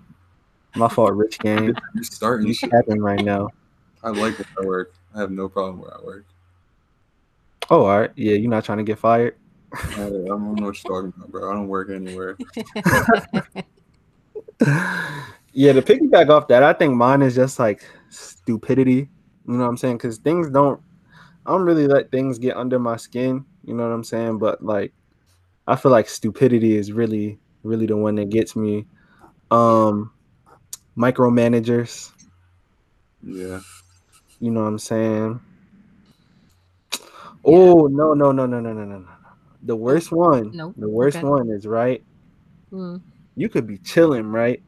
[0.75, 1.75] My fault, rich game.
[1.93, 2.71] You're starting You shit.
[2.88, 3.49] right now.
[4.03, 4.93] I like where I work.
[5.13, 6.25] I have no problem where I work.
[7.69, 8.12] Oh, all right.
[8.15, 9.36] Yeah, you're not trying to get fired.
[9.73, 11.51] I I don't know what you're talking about, bro.
[11.51, 12.38] I don't work anywhere.
[15.53, 19.09] yeah, to piggyback off that, I think mine is just like stupidity.
[19.45, 19.97] You know what I'm saying?
[19.97, 20.81] Because things don't,
[21.45, 23.45] I don't really let things get under my skin.
[23.65, 24.39] You know what I'm saying?
[24.39, 24.93] But like,
[25.67, 28.86] I feel like stupidity is really, really the one that gets me.
[29.52, 30.12] Um,
[30.97, 32.12] micromanagers.
[33.23, 33.62] Yeah.
[34.39, 35.39] You know what I'm saying?
[37.45, 39.08] Oh no no no no no no no no!
[39.63, 40.52] The worst one.
[40.54, 40.73] Nope.
[40.78, 41.28] The worst Okay.
[41.28, 42.04] one is right.
[42.71, 43.02] Mm.
[43.36, 44.62] you could be chilling, right?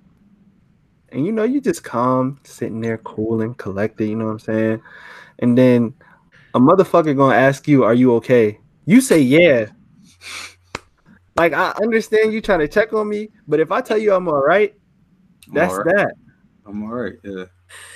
[1.10, 4.39] And you know, you just calm, sitting there, cool and collected, you know what I'm
[4.39, 4.81] saying?
[5.39, 5.93] And then
[6.53, 8.60] a motherfucker gonna ask you, Are you okay?
[8.86, 9.67] You say yeah.
[11.35, 14.27] Like I understand you trying to check on me, but if I tell you I'm
[14.27, 14.73] all right,
[15.49, 15.95] I'm that's all right.
[15.95, 16.13] that.
[16.65, 17.13] I'm all right.
[17.23, 17.45] Yeah.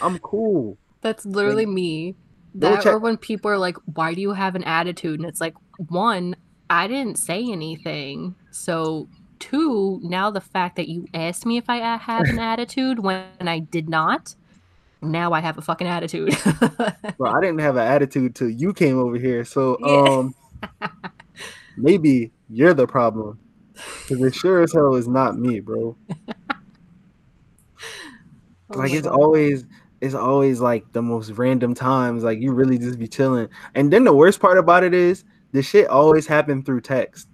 [0.02, 0.78] I'm cool.
[1.02, 2.16] That's literally me.
[2.58, 5.30] Go That check- or when people are like, "Why do you have an attitude?" and
[5.30, 5.54] it's like,
[5.88, 6.36] one,
[6.70, 8.36] I didn't say anything.
[8.52, 9.08] So,
[9.40, 13.60] two, now the fact that you asked me if I have an attitude when I
[13.60, 14.36] did not,
[15.02, 16.36] now I have a fucking attitude.
[17.18, 19.46] well, I didn't have an attitude till you came over here.
[19.46, 20.18] So Yeah.
[20.20, 20.34] um
[21.80, 23.40] maybe you're the problem.
[24.08, 25.96] Cause it sure as hell is not me, bro.
[28.72, 29.20] Oh like it's oh God.
[29.20, 29.66] always
[30.02, 34.04] it's always like the most random times like you really just be chilling and then
[34.04, 37.28] the worst part about it is the shit always happened through text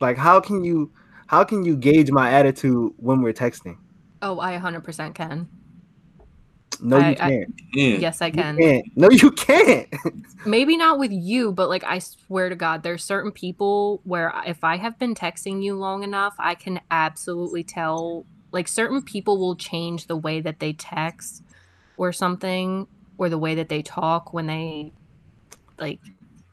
[0.00, 0.90] like how can you
[1.26, 3.76] how can you gauge my attitude when we're texting
[4.22, 5.48] Oh, I 100% can.
[6.82, 7.54] No I- you can't.
[7.72, 7.96] Yeah.
[7.96, 8.56] Yes, I you can.
[8.58, 8.84] can't.
[8.96, 9.88] No you can't.
[10.44, 14.64] Maybe not with you but like i swear to god there's certain people where if
[14.64, 19.54] i have been texting you long enough i can absolutely tell like certain people will
[19.54, 21.42] change the way that they text
[21.96, 22.86] or something
[23.18, 24.92] or the way that they talk when they
[25.78, 26.00] like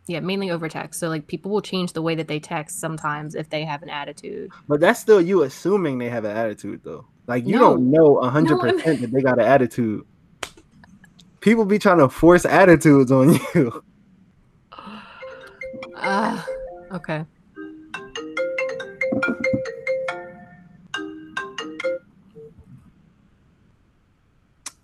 [0.08, 1.00] yeah mainly over text.
[1.00, 3.90] So like people will change the way that they text sometimes if they have an
[3.90, 4.52] attitude.
[4.68, 7.06] But that's still you assuming they have an attitude though.
[7.28, 7.60] Like you No.
[7.76, 10.06] don't know 100% that they got an attitude
[11.42, 13.84] people be trying to force attitudes on you.
[16.02, 16.48] Ah
[16.94, 17.26] okay.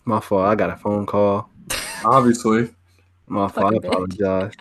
[0.03, 1.49] My fault i got a phone call.
[2.03, 2.69] Obviously.
[3.27, 4.53] my fault i apologize.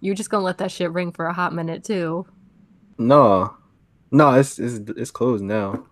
[0.00, 2.26] You're just gonna let that shit ring for a hot minute too.
[2.98, 3.54] No,
[4.10, 5.86] no, it's it's it's closed now.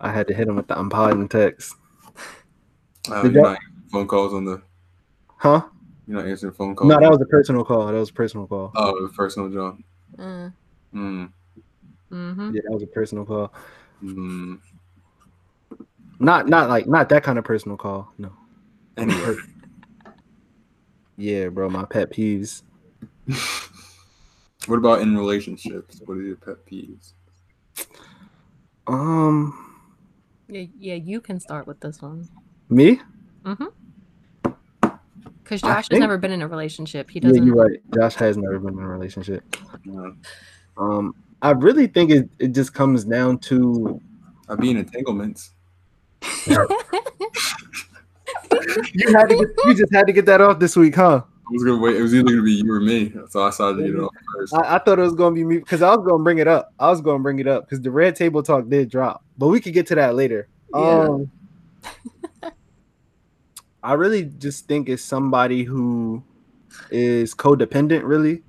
[0.00, 1.74] I had to hit him with the I'm podding text.
[3.10, 3.58] Uh, you're that- not
[3.90, 4.62] phone calls on the.
[5.36, 5.62] Huh?
[6.06, 6.88] You're not answering phone calls.
[6.88, 7.86] No, that was a personal call.
[7.86, 8.72] That was a personal call.
[8.74, 9.84] Oh, the personal John.
[10.16, 10.52] mm,
[10.94, 11.30] Mm.
[12.10, 12.54] mm-hmm.
[12.54, 13.52] Yeah, that was a personal call.
[14.02, 14.58] Mm.
[16.18, 18.12] Not not like not that kind of personal call.
[18.18, 18.32] No.
[18.96, 19.36] Anyway.
[21.16, 22.62] Yeah, bro, my pet peeves.
[24.66, 26.00] what about in relationships?
[26.04, 27.12] What are your pet peeves?
[28.86, 29.76] Um,
[30.48, 32.28] yeah, yeah you can start with this one
[32.70, 33.00] me?
[33.44, 33.64] Mm-hmm.
[35.42, 37.08] Because I Josh has never been in a relationship.
[37.10, 37.46] He Yeah, doesn't.
[37.46, 37.80] you're right.
[37.94, 39.42] Josh has never been in a relationship.
[40.76, 44.00] Um, I really think it, it just comes down to
[44.48, 45.52] I be in entanglements.
[46.46, 46.56] you
[49.12, 51.22] had to get, you just had to get that off this week, huh?
[51.24, 51.96] I was gonna wait.
[51.96, 54.14] It was either gonna be you or me, so I decided to get it off
[54.34, 54.54] first.
[54.54, 56.74] I, I thought it was gonna be me because I was gonna bring it up.
[56.78, 59.58] I was gonna bring it up because the red table talk did drop, but we
[59.60, 60.48] could get to that later.
[60.74, 60.80] Yeah.
[60.80, 61.30] Um,
[63.82, 66.22] I really just think it's somebody who
[66.90, 68.02] is codependent.
[68.04, 68.42] Really,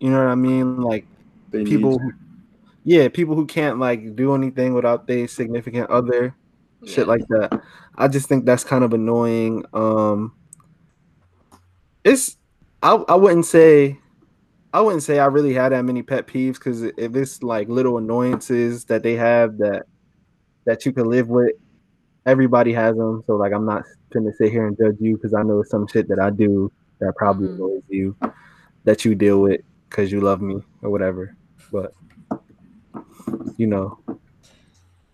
[0.00, 0.80] you know what I mean?
[0.80, 1.06] Like
[1.50, 2.12] They people, who,
[2.84, 6.34] yeah, people who can't like do anything without their significant other,
[6.84, 7.62] shit like that.
[7.96, 9.64] I just think that's kind of annoying.
[9.72, 10.34] Um,
[12.04, 12.36] it's
[12.82, 13.98] I I wouldn't say
[14.72, 17.98] I wouldn't say I really had that many pet peeves because if it's like little
[17.98, 19.86] annoyances that they have that
[20.66, 21.52] that you can live with,
[22.26, 23.22] everybody has them.
[23.26, 26.08] So like I'm not gonna sit here and judge you because I know some shit
[26.08, 27.54] that I do that probably Mhm.
[27.54, 28.16] annoys you
[28.84, 31.34] that you deal with because you love me or whatever.
[31.72, 31.92] But
[33.56, 33.98] you know,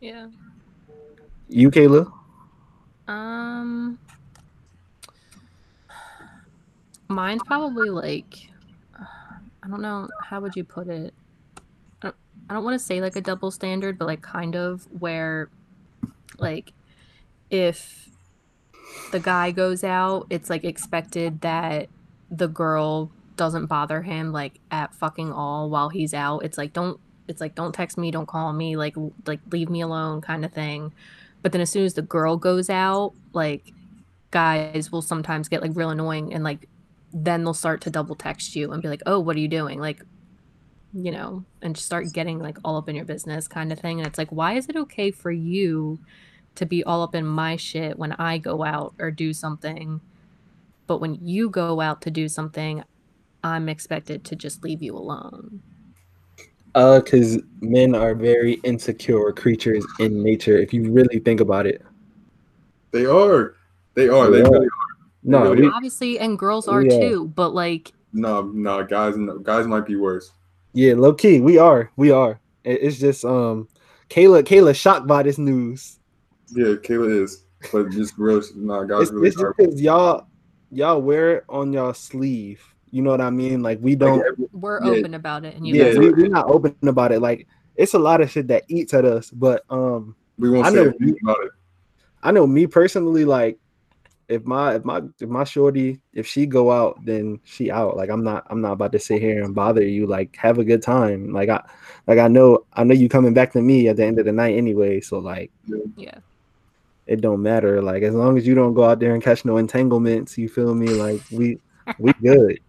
[0.01, 0.29] Yeah.
[1.49, 2.11] You, Kayla?
[3.07, 3.99] Um,
[7.09, 8.51] mine's probably like,
[8.99, 11.15] I don't know, how would you put it?
[11.57, 11.61] I
[12.03, 12.17] don't,
[12.49, 15.51] I don't want to say like a double standard, but like kind of where,
[16.39, 16.73] like,
[17.53, 18.09] if
[19.13, 21.89] the guy goes out, it's like expected that
[22.31, 26.41] the girl doesn't bother him like at fucking all while he's out.
[26.41, 29.83] It's like don't it's like don't text me, don't call me, like like leave me
[29.83, 30.93] alone kind of thing.
[31.43, 33.73] But then as soon as the girl goes out, like
[34.31, 36.69] guys will sometimes get like real annoying and like
[37.13, 39.79] then they'll start to double text you and be like, "Oh, what are you doing?"
[39.79, 40.03] like
[40.95, 43.99] you know, and start getting like all up in your business kind of thing.
[43.99, 45.99] And it's like, why is it okay for you
[46.57, 50.01] to be all up in my shit when I go out or do something?
[50.87, 52.83] But when you go out to do something,
[53.45, 55.63] I'm expected to just leave you alone.
[56.75, 60.57] Uh, because men are very insecure creatures in nature.
[60.57, 61.83] If you really think about it,
[62.93, 63.55] They are.
[63.95, 64.31] They are.
[64.31, 64.45] They Yeah.
[64.49, 64.71] really are.
[65.23, 66.99] no, really Obviously, and girls are Yeah.
[67.01, 70.31] too, but like, No, no, guys, no, guys might be worse.
[70.75, 72.39] yeah, low key, we are, we are.
[72.65, 73.69] It's just um,
[74.11, 75.99] Kayla, Kayla shocked by this news.
[76.55, 78.43] Yeah, Kayla is, but just real.
[78.57, 80.27] No, guys It's, really it's just because y'all,
[80.71, 82.63] y'all wear it on y'all sleeve.
[82.91, 83.63] You know what I mean?
[83.63, 84.19] Like we don't.
[84.19, 84.91] Like, we're Yeah.
[84.93, 86.19] open about it, and you yeah, guys we, aren't.
[86.19, 87.21] we're not open about it.
[87.21, 89.31] Like it's a lot of shit that eats at us.
[89.31, 91.53] But um, we won't I say know anything about it.
[92.23, 93.59] I know me personally, like
[94.29, 97.97] if my if my if my shorty if she go out, then she out.
[97.97, 100.07] Like I'm not I'm not about to sit here and bother you.
[100.07, 101.33] Like have a good time.
[101.33, 101.63] Like I
[102.07, 104.33] like I know I know you coming back to me at the end of the
[104.33, 105.01] night anyway.
[105.01, 105.51] So like
[105.97, 106.19] Yeah,
[107.07, 107.83] it don't matter.
[107.83, 110.75] Like as long as you don't go out there and catch no entanglements, you feel
[110.75, 110.89] me?
[110.89, 111.59] Like we
[111.99, 112.61] we good.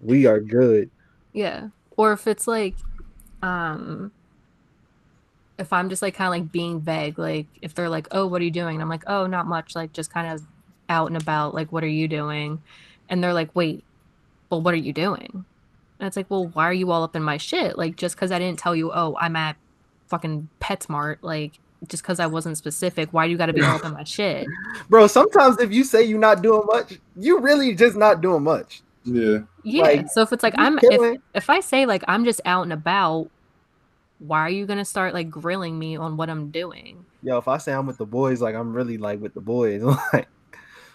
[0.00, 0.90] We are good.
[1.32, 1.68] yeah.
[1.96, 2.74] Or if it's like,
[3.42, 4.12] um,
[5.58, 8.42] if I'm just like kind of like being vague, like if they're like, "Oh, what
[8.42, 10.42] are you doing?" and I'm like, "Oh, not much." Like just kind of
[10.90, 11.54] out and about.
[11.54, 12.60] Like, what are you doing?
[13.08, 13.82] And they're like, "Wait,
[14.50, 15.46] well, what are you doing?"
[15.98, 17.78] And it's like, "Well, why are you all up in my shit?
[17.78, 19.56] Like, just because I didn't tell you, oh, I'm at
[20.08, 21.58] fucking PetSmart, like."
[21.88, 24.46] Just because I wasn't specific, why you got to be all up in my shit?
[24.88, 28.82] Bro, sometimes if you say you're not doing much, you really just not doing much.
[29.04, 29.82] Yeah, Yeah.
[29.82, 32.62] Like, so if it's like I'm killing- if if I say like I'm just out
[32.62, 33.30] and about,
[34.18, 37.04] why are you gonna start like grilling me on what I'm doing?
[37.22, 39.82] Yo, if I say I'm with the boys, like I'm really like with the boys.
[40.12, 40.28] like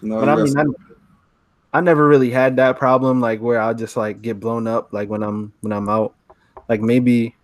[0.02, 0.64] no, But I mean, I,
[1.78, 5.08] I never really had that problem, like where I just like get blown up, like
[5.08, 6.14] when I'm when I'm out.
[6.68, 7.34] Like maybe,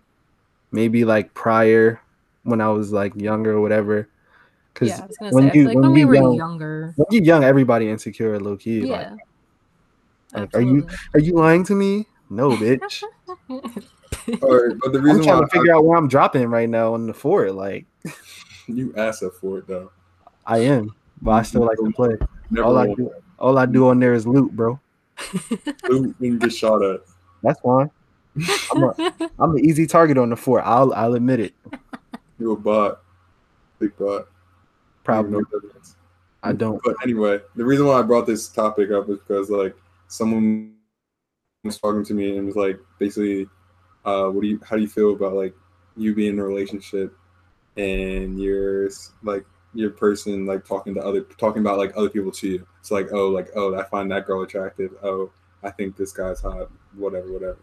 [0.71, 2.01] maybe like prior
[2.43, 4.07] when I was like younger or whatever.
[4.73, 6.07] Because Yeah, I was gonna when say I you- feel like when when we you
[6.07, 6.93] were young- younger.
[6.95, 8.87] when you're young, everybody insecure, low key.
[8.87, 9.15] Yeah.
[10.33, 12.05] Like, are you are you lying to me?
[12.29, 13.03] No, bitch.
[13.27, 13.87] Absolutely.
[14.43, 16.69] All right, but the reason I'm trying why to figure out where I'm dropping right
[16.69, 17.53] now on the fort.
[17.55, 17.85] Like
[18.67, 19.91] you asked up for it though.
[20.45, 22.15] I am, but I still like to play.
[22.51, 22.95] Never All I won.
[22.97, 24.79] do, all I do on there is loot, bro.
[25.87, 27.01] Who didn't get shot at?
[27.43, 27.89] That's fine.
[28.71, 28.93] I'm a,
[29.39, 30.61] I'm an easy target on the fort.
[30.65, 31.53] I'll I'll admit it.
[32.39, 33.01] You a bot,
[33.79, 34.27] big bot.
[35.03, 35.43] Probably.
[36.41, 36.81] I don't.
[36.83, 39.75] But anyway, the reason why I brought this topic up is because like
[40.07, 40.75] someone
[41.63, 43.47] was talking to me and was like basically,
[44.05, 45.53] uh, what do you how do you feel about like
[45.97, 47.13] you being in a relationship
[47.75, 48.89] and you're
[49.23, 52.67] like your person like talking to other talking about like other people to you.
[52.79, 54.91] It's like oh like oh I find that girl attractive.
[55.03, 55.31] Oh
[55.63, 56.69] I think this guy's hot.
[56.95, 57.57] Whatever whatever.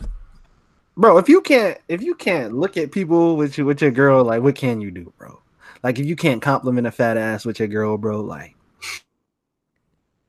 [0.97, 4.25] Bro if you can't if you can't look at people with you with your girl
[4.25, 5.41] like what can you do bro
[5.83, 8.55] like if you can't compliment a fat ass with your girl bro like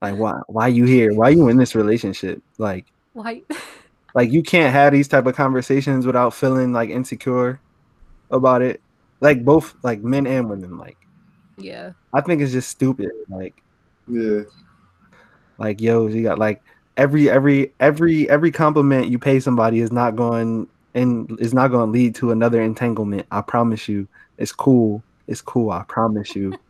[0.02, 3.44] like why why you here why you in this relationship like Why?
[4.14, 7.60] like you can't have these type of conversations without feeling like insecure
[8.32, 8.82] about it
[9.22, 10.98] like both like men and women like
[11.58, 11.94] Yeah.
[12.14, 13.56] i think it's just stupid like
[14.08, 14.42] Yeah.
[15.58, 16.62] like yo you got like
[16.98, 21.88] every every every every compliment you pay somebody is not going and is not going
[21.88, 26.58] to lead to another entanglement i promise you it's cool it's cool i promise you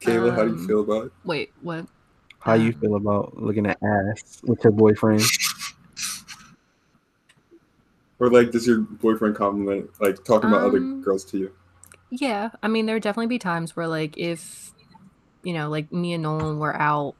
[0.00, 1.12] Kayla, how do you Um, feel about it?
[1.24, 1.52] Wait.
[1.62, 1.86] What?
[2.40, 5.22] how you Um, feel about looking at ass with your boyfriend
[8.18, 11.52] Or like does your boyfriend compliment like talking about other Um, girls to you?
[12.10, 14.65] Yeah, I mean, there would definitely be times where, like, if
[15.46, 17.14] you know, like me and Nolan were out,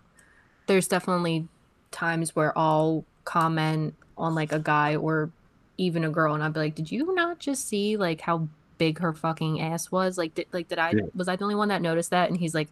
[0.66, 1.46] there's definitely
[1.92, 5.30] times where I'll comment on like a guy or
[5.78, 8.48] even a girl, and I'll be like, "Did you not just see like how
[8.78, 10.18] big her fucking ass was?
[10.18, 11.02] Like, did like did I Yeah.
[11.14, 12.66] was I the only one that noticed that?" And he's like,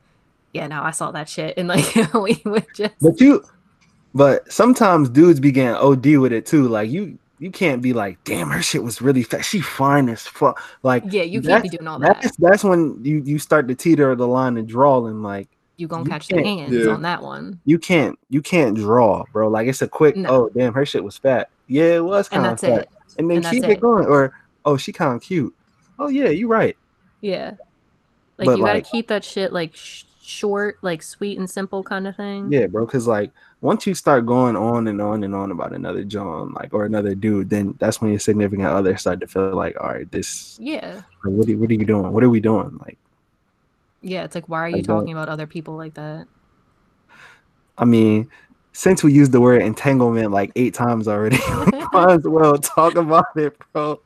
[0.52, 3.44] "Yeah, no, I saw that shit," and like we would just but you
[4.12, 8.16] but sometimes dudes be getting od with it too like you you can't be like,
[8.24, 9.44] damn, her shit was really fat.
[9.44, 10.62] She fine as fuck.
[10.82, 12.22] Like, Yeah, you can't be doing all that.
[12.22, 15.22] that's that's when you you start to teeter the line and drawing.
[15.22, 16.92] Like, You gonna you catch the hands Yeah.
[16.92, 17.60] on that one.
[17.66, 19.48] you can't you can't draw, bro.
[19.48, 20.16] Like, it's a quick.
[20.16, 20.28] No.
[20.30, 21.50] Oh, damn, her shit was fat.
[21.66, 22.82] Yeah, it was And kind of that's fat.
[22.84, 22.88] it.
[23.18, 23.70] And then And keep it.
[23.72, 23.80] it.
[23.80, 24.06] going.
[24.06, 24.32] Or
[24.64, 25.54] oh, she kind of cute.
[25.98, 26.78] Oh yeah, you right.
[27.20, 27.50] Yeah.
[28.38, 31.82] Like But, you gotta like- keep that shit like sh- short, like sweet and simple
[31.82, 32.50] kind of thing.
[32.50, 32.86] Yeah, bro.
[32.86, 33.32] Because like
[33.64, 37.14] once you start going on and on and on about another John, like or another
[37.14, 40.58] dude, then that's when your significant other start to feel like, all right, this.
[40.60, 41.00] Yeah.
[41.22, 42.12] What are, what are you doing?
[42.12, 42.78] What are we doing?
[42.84, 42.98] Like,
[44.02, 44.24] Yeah.
[44.24, 46.26] It's like why are you I don't- talking uh, about other people like that?
[47.78, 48.28] I mean,
[48.74, 51.38] since we used the word entanglement like eight times already,
[51.94, 53.98] might as well talk about it, bro.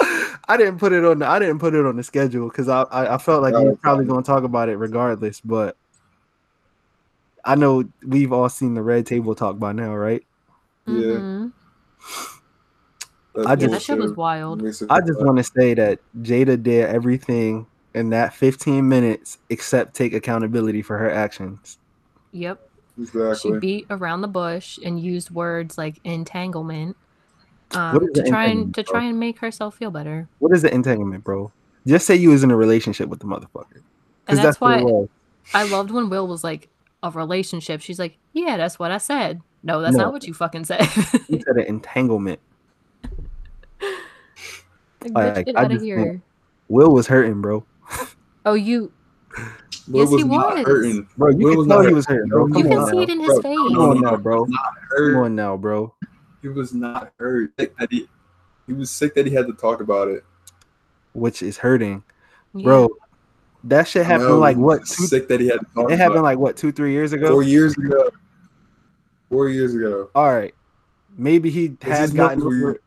[0.00, 1.18] I didn't put it on.
[1.18, 3.64] The, I didn't put it on the schedule because I, I I felt like we
[3.64, 5.40] were probably going to talk about it regardless.
[5.42, 5.76] But
[7.44, 10.22] I know we've all seen the red table talk by now, right?
[10.86, 10.94] Yeah.
[10.94, 11.52] Mhm.
[13.46, 14.62] I just- Yeah, that shit was wild.
[14.90, 20.12] I just want to say that Jada did everything in that 15 minutes except take
[20.12, 21.78] accountability for her actions.
[22.32, 22.60] Yep.
[23.14, 23.38] bad.
[23.38, 26.96] She beat around the bush and used words like entanglement
[27.70, 28.92] um, to try and to bro?
[28.92, 30.26] try and make herself feel better.
[30.40, 31.52] What is the entanglement, bro?
[31.86, 33.74] Just say you was in a relationship with the motherfucker.
[33.76, 33.82] And
[34.26, 35.08] Because that's, what why it was.
[35.54, 36.68] I loved when Will was like
[37.02, 37.80] a relationship.
[37.80, 40.04] She's like, "Yeah, that's what I said." No, that's No.
[40.04, 40.86] not what you fucking said.
[41.28, 42.40] You said an entanglement.
[45.04, 46.22] like, Like, get I out of just here.
[46.68, 47.64] Will was hurting, bro.
[48.44, 48.92] Oh, you
[49.88, 50.66] Will Yes, was he not was.
[50.66, 51.08] hurting.
[51.16, 52.46] Bro, you Will can was tell not he was hurting, bro.
[52.46, 52.86] You Come you on can now.
[52.92, 53.56] see it in his Bro, face.
[53.56, 54.46] Come on now, bro.
[54.46, 55.94] Come on now, bro.
[56.42, 57.52] He was not hurt.
[57.58, 58.08] Sick that he,
[58.66, 60.24] he was sick that he had to talk about it.
[61.14, 62.04] Which is hurting,
[62.54, 62.64] Yeah.
[62.64, 62.88] bro.
[63.64, 64.86] That shit happened know, like what?
[64.86, 66.56] Two, sick that he had it happened like what?
[66.56, 67.28] Two, three years ago.
[67.28, 68.10] four years ago.
[69.28, 70.10] Four years ago.
[70.14, 70.54] All right,
[71.16, 72.82] maybe he had gotten over it.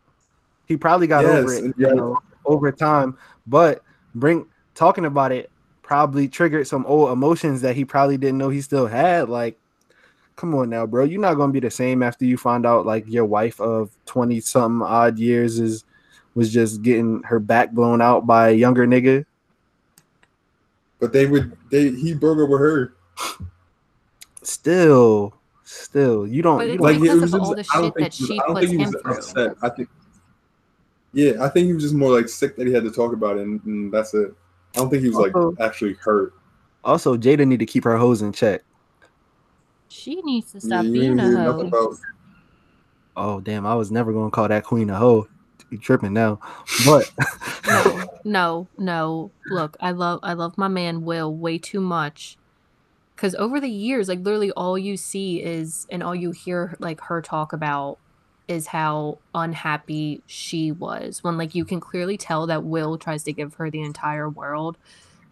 [0.66, 1.90] He probably got Yes, over it, you yeah.
[1.90, 3.18] know, over time.
[3.46, 3.84] But
[4.16, 5.52] bring talking about it
[5.84, 9.28] probably triggered some old emotions that he probably didn't know he still had.
[9.28, 9.60] Like,
[10.38, 11.04] come on now, bro.
[11.04, 14.40] You're not gonna be the same after you find out like your wife of twenty
[14.40, 15.84] something odd years is
[16.34, 19.26] was just getting her back blown out by a younger nigga.
[21.02, 21.58] But they would.
[21.72, 22.94] They he broke up with her.
[24.44, 25.34] Still,
[25.64, 26.58] still, you don't.
[26.60, 28.40] But You it's don't like- it was of all the shit that he was- she
[28.40, 29.14] I puts think he was him through.
[29.14, 29.56] upset.
[29.62, 29.90] I think.
[31.14, 33.38] Yeah, I think he was just more like sick that he had to talk about
[33.38, 34.34] it, and, and that's it.
[34.76, 36.34] I don't think he was like Also- actually hurt.
[36.84, 38.62] also, Jada need to keep her hose in check.
[39.90, 41.60] She needs to stop you being a hoe.
[41.68, 41.98] about
[43.18, 45.28] Oh damn, I was never gonna call that queen a hoe.
[45.72, 46.40] You tripping now.
[46.86, 47.12] But
[47.66, 49.32] no, no, no.
[49.48, 52.38] Look, I love I love my man Will way too much.
[53.16, 57.00] Cause over the years, like literally all you see is and all you hear like
[57.02, 58.00] her talk about
[58.48, 63.32] is how unhappy she was when like you can clearly tell that Will tries to
[63.32, 64.78] give her the entire world.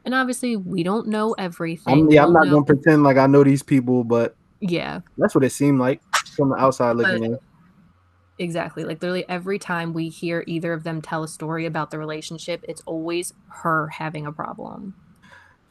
[0.05, 2.05] And obviously we don't know everything.
[2.05, 5.35] I'm, yeah, I'm don't know- gonna pretend like I know these people, but Yeah, that's
[5.35, 6.01] what it seemed like
[6.35, 7.39] from the outside looking in.
[8.39, 8.83] Exactly.
[8.83, 12.63] Like literally every time we hear either of them tell a story about the relationship,
[12.67, 14.95] it's always her having a problem.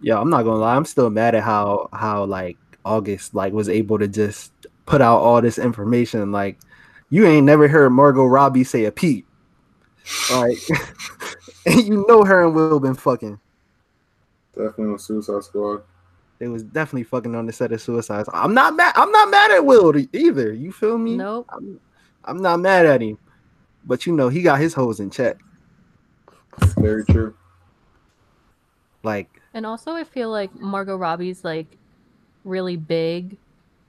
[0.00, 3.68] Yeah, I'm not gonna lie, I'm still mad at how how like August like was
[3.68, 4.52] able to just
[4.86, 6.30] put out all this information.
[6.30, 6.58] Like
[7.10, 9.26] you ain't never heard Margot Robbie say a peep.
[10.30, 10.58] Like
[11.66, 13.40] and you know her and Will been fucking.
[14.54, 15.82] definitely on Suicide Squad.
[16.38, 18.28] They was definitely fucking on the set of Suicides.
[18.32, 18.92] I'm not mad.
[18.94, 20.52] I'm not mad at Will either.
[20.52, 21.16] You feel me?
[21.16, 21.46] Nope.
[21.50, 21.80] I'm,
[22.28, 23.18] I'm not mad at him,
[23.84, 25.38] but you know he got his hoes in check.
[26.76, 27.34] Very true.
[29.02, 31.66] Like And also, I feel like Margot Robbie's like
[32.44, 33.36] really big.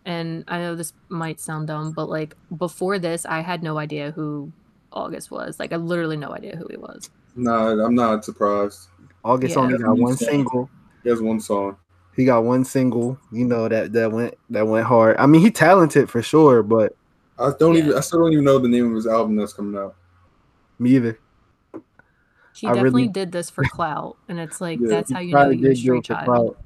[0.05, 4.11] And I know this might sound dumb, but like before this, I had no idea
[4.11, 4.51] who
[4.91, 5.59] August was.
[5.59, 7.09] Like, I literally no idea who he was.
[7.35, 8.87] Nah, I'm not surprised.
[9.23, 9.61] August Yeah.
[9.63, 10.29] only got one Yeah.
[10.29, 10.69] single.
[11.03, 11.75] He has one song.
[12.15, 13.17] He got one single.
[13.31, 15.17] You know that that went that went hard.
[15.17, 16.95] I mean, he talented for sure, but
[17.39, 17.83] I don't Yeah.
[17.83, 17.93] even.
[17.97, 19.95] I still don't even know the name of his album that's coming out.
[20.77, 21.19] me either.
[22.53, 24.17] She I definitely really- did this for clout.
[24.27, 26.03] And it's like, Yeah, that's how you know probably you're a did do it straight
[26.03, 26.25] child.
[26.25, 26.57] clout,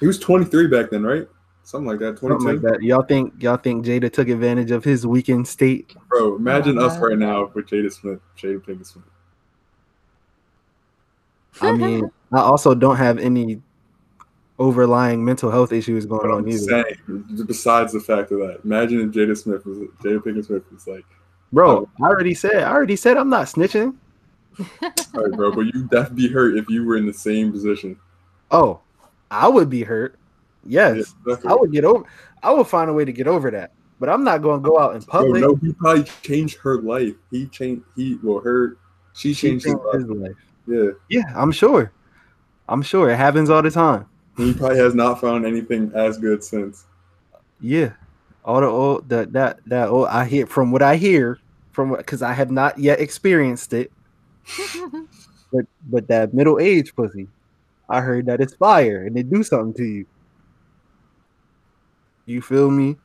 [0.00, 1.28] He was 23 back then, right?
[1.64, 2.16] Something like that.
[2.16, 2.40] 22.
[2.40, 2.82] something like that.
[2.82, 5.94] Y'all think y'all think Jada took advantage of his weakened state?
[6.08, 7.02] Bro, imagine Oh, us God.
[7.08, 9.04] right now with Jada Smith, Jada Pinkett Smith.
[11.60, 13.60] I mean, I also don't have any
[14.58, 16.58] overlying mental health issues going on either.
[16.58, 20.86] saying, besides the fact of that, imagine if Jada Smith was Jada Pinkett Smith was
[20.86, 21.04] like,
[21.52, 21.88] Bro, oh.
[22.04, 23.96] I already said, I already said I'm not snitching.
[24.58, 27.96] all right, bro, but you'd definitely be hurt if you were in the same position.
[28.50, 28.80] Oh,
[29.30, 30.18] I would be hurt.
[30.66, 32.04] Yes, Yeah, I would get over.
[32.42, 33.70] I would find a way to get over that.
[34.00, 35.40] but I'm not gonna go out in Bro, public.
[35.40, 37.14] no, he probably changed her life.
[37.30, 37.84] He changed.
[37.96, 38.76] He well, her.
[39.14, 39.94] She She changed his life.
[39.94, 40.36] his life.
[40.66, 41.92] Yeah, Yeah, I'm sure.
[42.68, 44.06] I'm sure it happens all the time.
[44.38, 46.84] He probably has not found anything as good since.
[47.60, 47.92] Yeah,
[48.44, 51.40] all the old that that that old I hear from what I hear
[51.72, 53.90] from because I have not yet experienced it,
[55.52, 57.26] but but that middle age pussy,
[57.88, 60.06] I heard that it's fire and it do something to you.
[62.26, 62.96] You feel me?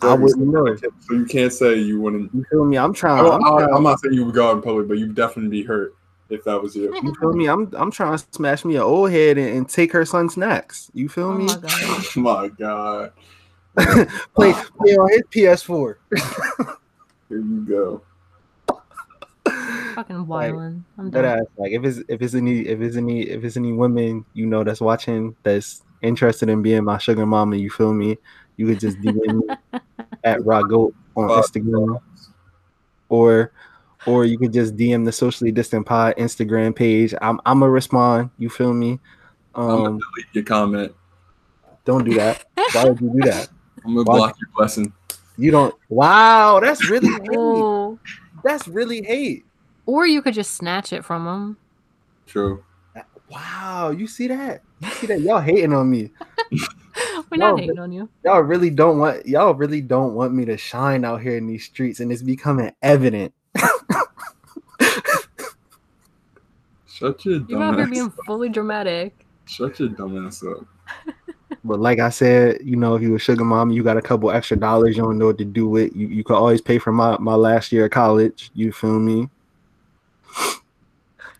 [0.00, 0.64] I wouldn't know.
[0.66, 0.80] It.
[0.80, 2.32] So you can't say you wouldn't.
[2.34, 2.78] You feel me?
[2.78, 3.22] I'm trying.
[3.22, 5.50] don't, I'm, trying I'm not saying you would go out in public, but you'd definitely
[5.50, 5.94] be hurt
[6.30, 6.94] if that was you.
[7.02, 7.46] you feel me?
[7.48, 10.90] I'm I'm trying to smash me an old head and, and take her son snacks.
[10.94, 11.46] You feel oh me?
[11.46, 11.70] my god.
[11.72, 13.12] Oh my god.
[14.34, 15.94] play play on his PS4.
[17.28, 18.02] Here you go.
[19.94, 20.82] Fucking wildin'.
[20.98, 21.38] I'm That done.
[21.40, 24.46] ass, like if it's if it's any if it's any if it's any women you
[24.46, 28.18] know that's watching that's interested in being my sugar mama, you feel me?
[28.56, 29.56] You could just DM me
[30.24, 31.44] at Ragoat on Fuck.
[31.46, 32.00] Instagram,
[33.08, 33.52] or
[34.06, 37.14] or you can just DM the socially distant pod Instagram page.
[37.20, 38.30] I'm I'm a respond.
[38.38, 38.98] You feel me?
[39.54, 40.92] I'm gonna Um, delete your comment.
[41.84, 42.44] don't do that.
[42.72, 43.48] Why would you do that?
[43.84, 44.92] I'm gonna Why- block your blessing.
[45.38, 45.74] You don't.
[45.88, 47.98] Wow, that's really hate.
[48.44, 49.44] That's really hate.
[49.86, 51.56] Or you could just snatch it from them.
[52.26, 52.62] True.
[53.30, 54.62] Wow, you see that?
[54.80, 55.20] You see that?
[55.20, 56.10] Y'all hating on me.
[57.30, 58.08] We're not hating on you.
[58.24, 61.64] y'all really don't want y'all really don't want me to shine out here in these
[61.64, 63.32] streets and it's becoming evident
[66.86, 68.12] Shut your You're out here dumb being ass.
[68.18, 68.24] up.
[68.26, 69.26] fully dramatic.
[69.46, 70.66] Shut your dumb ass up.
[71.64, 74.30] but like i said you know if you a sugar mom you got a couple
[74.30, 76.90] extra dollars you don't know what to do with you, you could always pay for
[76.92, 79.28] my, my last year of college you feel me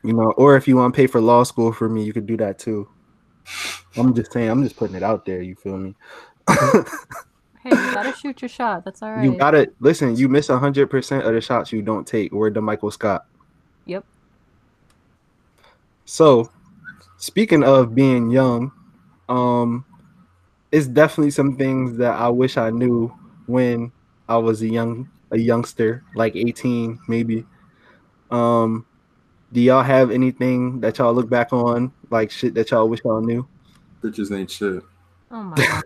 [0.05, 2.27] you know or if you want to pay for law school for me you could
[2.27, 2.87] do that too
[3.97, 5.95] i'm just saying i'm just putting it out there you feel me
[7.63, 8.85] Hey, you gotta shoot your shot.
[8.85, 9.25] That's all right.
[9.25, 12.91] you gotta listen you miss 100% of the shots you don't take word the michael
[12.91, 13.27] scott
[13.87, 14.05] Yep.
[16.05, 16.51] So,
[17.19, 18.71] speaking of being young,
[19.29, 19.85] um,
[20.71, 23.13] it's definitely some things that I wish I knew
[23.47, 23.91] when
[24.29, 27.45] I was a young a youngster, like 18 maybe.
[28.31, 28.87] Um,
[29.53, 33.21] do y'all have anything that y'all look back on, like shit that y'all wish y'all
[33.21, 33.47] knew?
[34.03, 34.83] Bitches ain't shit.
[35.31, 35.85] Oh my god.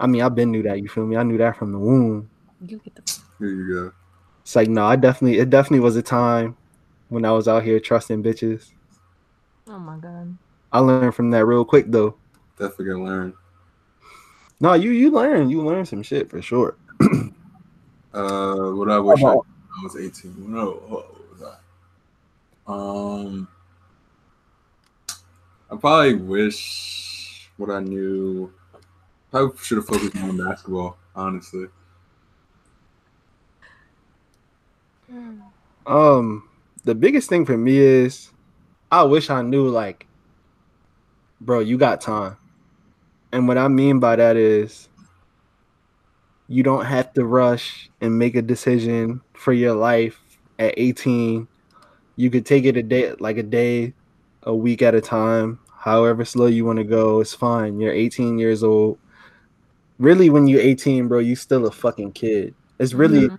[0.00, 0.80] I mean, I've been knew that.
[0.80, 1.16] You feel me?
[1.16, 2.28] I knew that from the womb.
[2.66, 3.92] You get the Here you go.
[4.42, 6.56] It's like no, I definitely it definitely was a time
[7.08, 8.70] when I was out here trusting bitches.
[9.68, 10.36] Oh my god.
[10.72, 12.16] I learned from that real quick though.
[12.58, 13.34] Definitely gonna learn.
[14.60, 16.76] No, you you learn you learn some shit for sure.
[18.12, 20.52] Uh, what I wish I, I was 18.
[20.52, 21.56] No, what was I?
[22.66, 23.48] Um,
[25.70, 28.52] I probably wish what I knew.
[29.30, 30.96] Probably should have focused more on basketball.
[31.14, 31.66] Honestly,
[35.86, 36.48] Um,
[36.84, 38.30] the biggest thing for me is
[38.90, 40.06] I wish I knew like,
[41.40, 42.36] bro, you got time.
[43.32, 44.88] And what I mean by that is
[46.48, 50.20] you don't have to rush and make a decision for your life
[50.58, 51.48] at 18.
[52.16, 53.94] You could take it a day like a day,
[54.42, 57.20] a week at a time, however slow you want to go.
[57.20, 57.80] It's fine.
[57.80, 58.98] You're 18 years old.
[60.00, 62.54] Really, when you're 18, bro, you still a fucking kid.
[62.78, 63.38] It's really Mhm.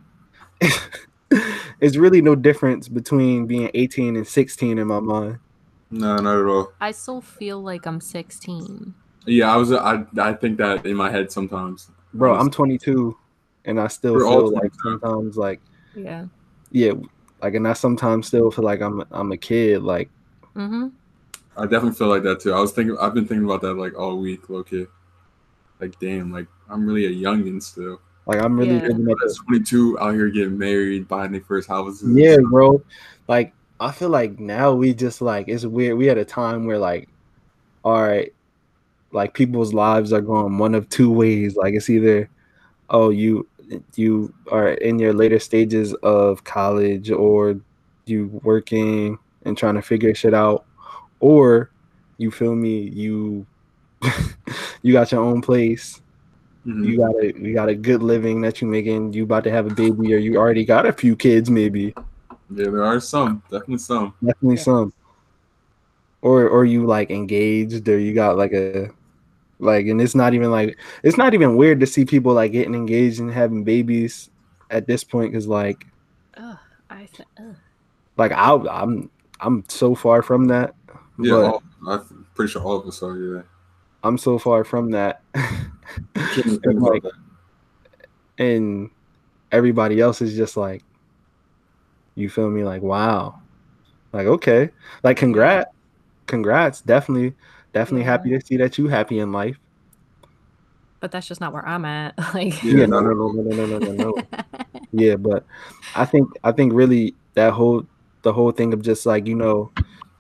[1.82, 5.40] it's really no difference between being 18 and 16 in my mind.
[5.90, 6.72] no, not at all.
[6.80, 8.94] I still feel like I'm 16.
[9.26, 9.72] Yeah, I was.
[9.72, 11.90] I I think that in my head sometimes.
[12.14, 13.18] Bro, I'm 22
[13.66, 15.62] and I still We're feel like sometimes like
[15.96, 16.26] Yeah.
[16.72, 16.94] yeah,
[17.42, 20.10] like and I sometimes still feel like I'm I'm a kid like
[20.56, 20.90] Mm-hmm.
[21.58, 22.54] I definitely feel like that too.
[22.54, 22.98] I was thinking.
[23.00, 24.86] I've been thinking about that like all week, low key.
[25.82, 28.00] Like, damn, like I'm really a youngin still.
[28.28, 28.88] like I'm really Yeah.
[28.90, 32.16] living at At the 22, out here getting married, buying their first houses.
[32.16, 32.82] Yeah, bro.
[33.28, 35.98] Like I feel like now we just like it's weird.
[35.98, 37.10] We at a time where like,
[37.84, 38.32] all right,
[39.12, 41.56] like people's lives are going one of two ways.
[41.56, 42.30] Like it's either,
[42.92, 43.48] oh, you
[43.96, 47.60] you are in your later stages of college, or
[48.06, 50.66] you working and trying to figure shit out,
[51.20, 51.72] or
[52.18, 53.48] you feel me, you
[54.82, 56.02] you got your own place
[56.66, 56.86] Mhm.
[56.86, 59.66] you got a you got a good living that you're making you about to have
[59.66, 61.94] a baby or you already got a few kids maybe
[62.54, 64.14] Yeah, there are some, definitely some.
[64.24, 64.64] definitely Yeah.
[64.64, 64.94] some
[66.22, 68.92] or or you like engaged or you got like a
[69.60, 72.76] like and it's not even like it's not even weird to see people like getting
[72.76, 74.30] engaged and having babies
[74.70, 75.86] at this point because like
[76.38, 76.58] Ugh.
[76.90, 77.56] I th- ugh.
[78.18, 80.76] like I, i'm i'm so far from that
[81.20, 83.18] Yeah, but all, I'm pretty sure all of us are.
[83.18, 83.42] Yeah,
[84.04, 85.22] I'm so far from that.
[86.16, 87.04] and, like,
[88.38, 88.90] and
[89.52, 90.84] everybody else is just like,
[92.16, 92.64] you feel me?
[92.64, 93.40] Like, wow.
[94.14, 94.70] Like, okay.
[95.04, 95.70] Like, congrats.
[96.28, 96.82] Congrats.
[96.82, 97.34] Definitely,
[97.74, 98.12] definitely yeah.
[98.12, 99.58] happy to see that you happy in life.
[101.00, 102.14] But that's just not where I'm at.
[102.34, 104.18] Like, yeah, no, no, no, no, no, no, no.
[104.92, 105.46] yeah, but
[105.96, 107.86] I think, I think really that whole,
[108.22, 109.72] the whole thing of just like, you know,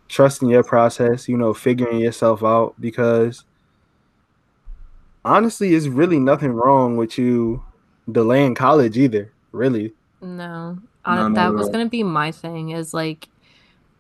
[0.08, 3.46] trusting your process, you know, figuring yourself out because
[5.24, 7.64] honestly, it's really nothing wrong with you
[8.12, 9.32] delaying college either.
[9.52, 12.70] Really, No, No, on, no, that was gonna be my thing.
[12.70, 13.28] Is like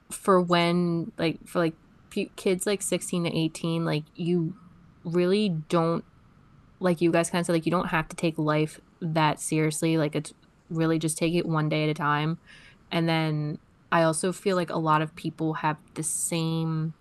[0.09, 1.73] for when like for like
[2.35, 4.55] kids like sixteen to eighteen, like you
[5.03, 6.05] really don't
[6.79, 9.97] like you guys kind of said like you don't have to take life that seriously.
[9.97, 10.33] Like it's
[10.69, 12.37] really just take it one day at a time,
[12.91, 13.57] and then
[13.91, 16.93] I also feel like a lot of people have the same.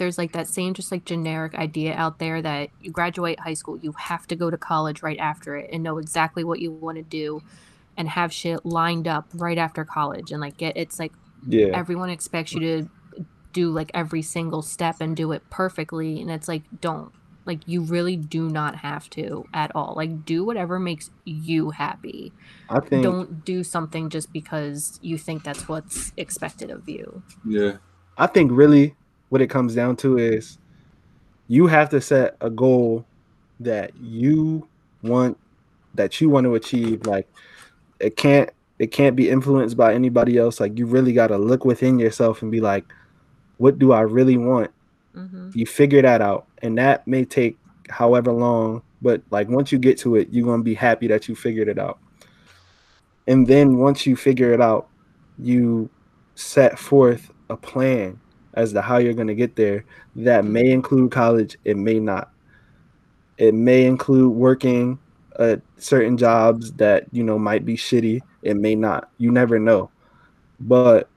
[0.00, 3.78] There's like that same just like generic idea out there that you graduate high school,
[3.78, 6.96] you have to go to college right after it and know exactly what you want
[6.96, 7.42] to do
[7.96, 11.12] and have shit lined up right after college and like get it's like
[11.46, 16.30] yeah, everyone expects you to do like every single step and do it perfectly and
[16.30, 17.12] it's like don't
[17.46, 19.94] like you really do not have to at all.
[19.96, 22.32] Like do whatever makes you happy.
[22.68, 27.22] I think don't do something just because you think that's what's expected of you.
[27.44, 27.78] Yeah.
[28.16, 28.94] I think really
[29.30, 30.58] what it comes down to is
[31.48, 33.04] you have to set a goal
[33.60, 34.68] that you
[35.02, 35.38] want
[35.94, 37.06] that you want to achieve.
[37.06, 37.28] Like
[37.98, 40.60] it can't it can't be influenced by anybody else.
[40.60, 42.84] Like you really got to look within yourself and be like
[43.56, 44.70] what do I really want?
[45.14, 47.58] Hmm you figure that out and that may take
[47.88, 51.28] however long but like once you get to it you're going to be happy that
[51.28, 51.98] you figured it out.
[53.26, 54.88] And then once you figure it out
[55.38, 55.90] you
[56.34, 58.20] set forth a plan
[58.54, 59.84] as to how you're going to get there
[60.16, 62.30] that may include college it may not.
[63.38, 64.98] It may include working
[65.38, 69.10] at certain jobs that you know might be shitty it may not.
[69.18, 69.90] You never know.
[70.60, 71.08] But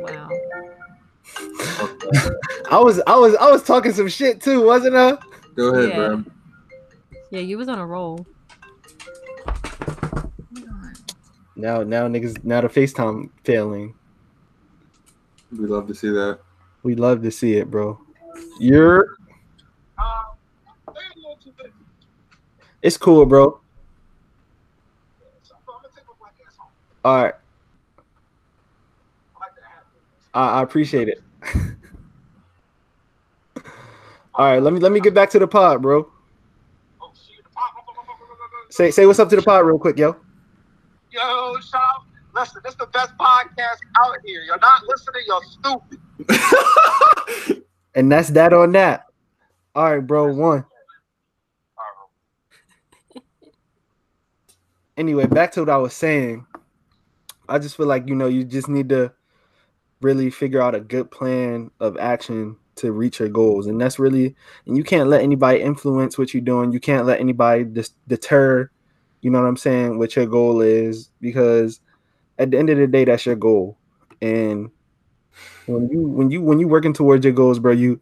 [0.00, 0.28] wow.
[2.70, 5.16] I was i was i was talking some shit too wasn't i?
[5.54, 5.96] Go ahead, Yeah.
[5.96, 6.24] bro.
[7.30, 8.26] yeah you was on a roll
[11.56, 13.94] Now, now niggas, now the FaceTime failing.
[15.50, 16.40] We love to see that.
[16.82, 17.98] We love to see it, bro.
[18.60, 19.16] You're.
[22.82, 23.58] It's cool, bro.
[27.04, 27.34] All right,
[30.34, 31.22] I, I appreciate it.
[34.34, 36.10] All right, let me let me get back to the pod, bro.
[38.68, 40.16] Say say what's up to the pod real quick, yo.
[41.16, 44.42] Yo, Shop, listen, this is the best podcast out here.
[44.42, 45.98] You're not listening, you're stupid.
[47.96, 49.06] And that's that on that.
[49.74, 50.32] All right, bro.
[50.32, 50.64] One.
[54.98, 56.46] Anyway, back to what I was saying.
[57.50, 59.12] I just feel like you know you just need to
[60.00, 64.34] really figure out a good plan of action to reach your goals, and that's really
[64.66, 66.72] and you can't let anybody influence what you're doing.
[66.72, 68.70] You can't let anybody dis- deter.
[69.26, 69.98] You know what I'm saying?
[69.98, 71.80] What your goal is because
[72.38, 73.76] at the end of the day, that's your goal,
[74.22, 74.70] and
[75.66, 78.00] when you when you when you working towards your goals, bro, you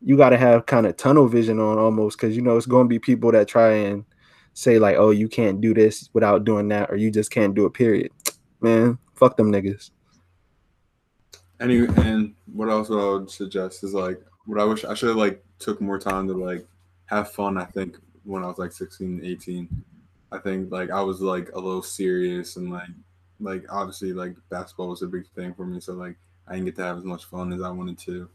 [0.00, 2.84] you got to have kind of tunnel vision on almost because you know it's to
[2.84, 4.04] be people that try and
[4.54, 7.66] say like, oh, you can't do this without doing that, or you just can't do
[7.66, 7.74] it.
[7.74, 8.12] Period.
[8.60, 9.90] Man, fuck them niggas.
[11.58, 15.18] Any and what else I would suggest is like what I wish I should have
[15.18, 16.64] like took more time to like
[17.06, 17.58] have fun.
[17.58, 19.84] I think when I was like 16, 18,
[20.32, 22.88] I think like I was like a little serious and like
[23.40, 25.80] like obviously like basketball was a big thing for me.
[25.80, 26.16] So like
[26.46, 28.28] I didn't get to have as much fun as I wanted to.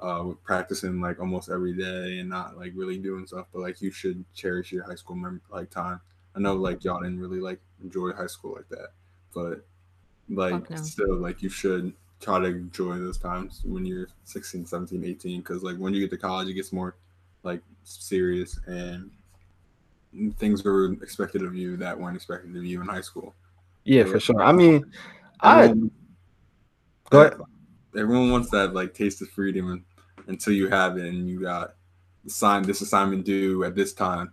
[0.00, 3.82] Uh, with practicing like almost every day and not like really doing stuff, but like
[3.82, 6.00] you should cherish your high school mem- like time.
[6.36, 8.90] I know like y'all didn't really like enjoy high school like that,
[9.34, 9.66] but
[10.28, 10.76] like no.
[10.76, 15.62] still like you should try to enjoy those times when you're 16 17 18 because
[15.62, 16.94] like when you get to college it gets more
[17.42, 19.10] like serious and
[20.36, 23.34] things were expected of you that weren't expected of you in high school
[23.84, 24.42] Yeah, for sure.
[24.42, 24.84] I mean,
[25.40, 25.90] I Everyone-
[27.10, 27.40] go ahead.
[27.96, 29.82] everyone wants that like taste of freedom and,
[30.26, 31.74] until you have it and you got
[32.26, 34.32] assigned this assignment due at this time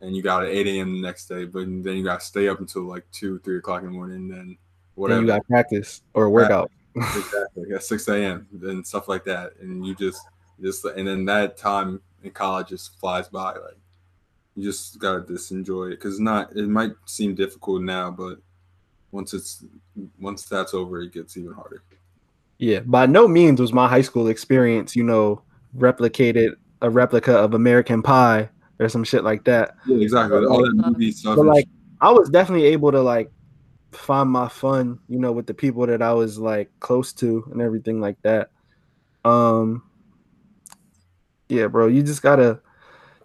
[0.00, 2.48] and you got at 8 a.m the next day but then you got to stay
[2.48, 4.56] up until like 2 3 o'clock in the morning and then Then
[4.94, 6.70] whatever you got practice or workout.
[6.96, 10.22] exactly at 6 a.m and stuff like that and you just
[10.62, 13.76] just and then that time in college just flies by like
[14.56, 18.38] you just gotta just enjoy it because not it might seem difficult now but
[19.10, 19.64] once it's
[20.20, 21.82] once that's over it gets even harder
[22.58, 25.42] Yeah, by no means was my high school experience, you know,
[25.76, 28.48] replicated a replica of American Pie
[28.78, 29.76] or some shit like that.
[29.86, 30.44] Yeah, exactly.
[30.46, 31.36] All that movie stuff.
[31.36, 31.66] But like
[32.00, 33.30] I was definitely able to like
[33.92, 37.60] find my fun, you know, with the people that I was like close to and
[37.60, 38.50] everything like that.
[39.24, 39.82] Um
[41.48, 42.60] yeah, bro, you just gotta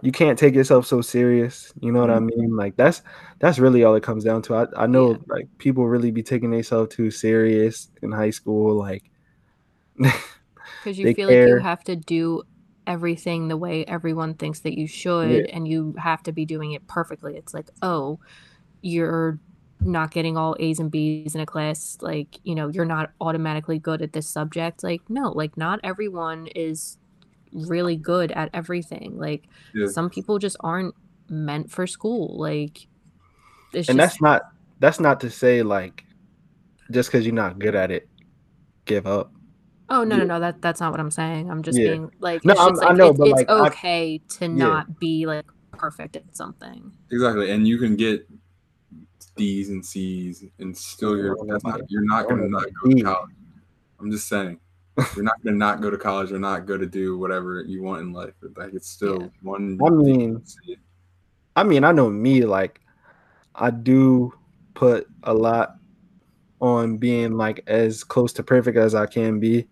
[0.01, 1.73] you can't take yourself so serious.
[1.81, 2.39] You know what I mm-hmm.
[2.39, 2.55] mean?
[2.55, 3.01] Like that's
[3.39, 4.55] that's really all it comes down to.
[4.55, 5.17] I, I know Yeah.
[5.27, 8.75] like people really be taking themselves too serious in high school.
[8.75, 9.09] Like
[9.97, 12.43] because you feel like you have to do
[12.87, 16.87] everything the way everyone thinks that you should and you have to be doing it
[16.87, 18.19] perfectly it's like oh
[18.81, 19.37] you're
[19.81, 23.77] not getting all a's and b's in a class like you know you're not automatically
[23.77, 26.97] good at this subject like no like not everyone is
[27.53, 29.87] really good at everything like Yeah.
[29.87, 30.93] some people just aren't
[31.29, 32.87] meant for school like
[33.73, 34.41] it's and just that's not
[34.79, 36.05] that's not to say like
[36.91, 38.09] just because you're not good at it,
[38.85, 39.31] give up.
[39.89, 40.23] Oh no, Yeah.
[40.23, 40.39] no, no.
[40.39, 41.51] That that's not what I'm saying.
[41.51, 41.89] I'm just Yeah.
[41.91, 44.47] being like, No, it's just I'm- I know, it's, but, it's like, I- okay to
[44.47, 46.91] not be like perfect at something.
[47.11, 48.27] Exactly, and you can get
[49.35, 53.35] D's and C's, and still you're that's not you're not gonna not go to college.
[53.99, 54.59] I'm just saying,
[55.15, 58.01] you're not gonna not go to college or not go to do whatever you want
[58.01, 58.33] in life.
[58.55, 59.27] Like it's still Yeah.
[59.41, 59.79] one.
[59.83, 60.43] I mean,
[61.55, 62.81] I mean, I know me, like
[63.55, 64.33] I do
[64.73, 65.75] put a lot
[66.61, 69.67] on being like as close to perfect as I can be.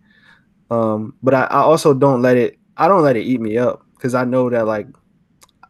[0.69, 3.85] Um, but I, I also don't let it I don't let it eat me up
[3.95, 4.87] because I know that like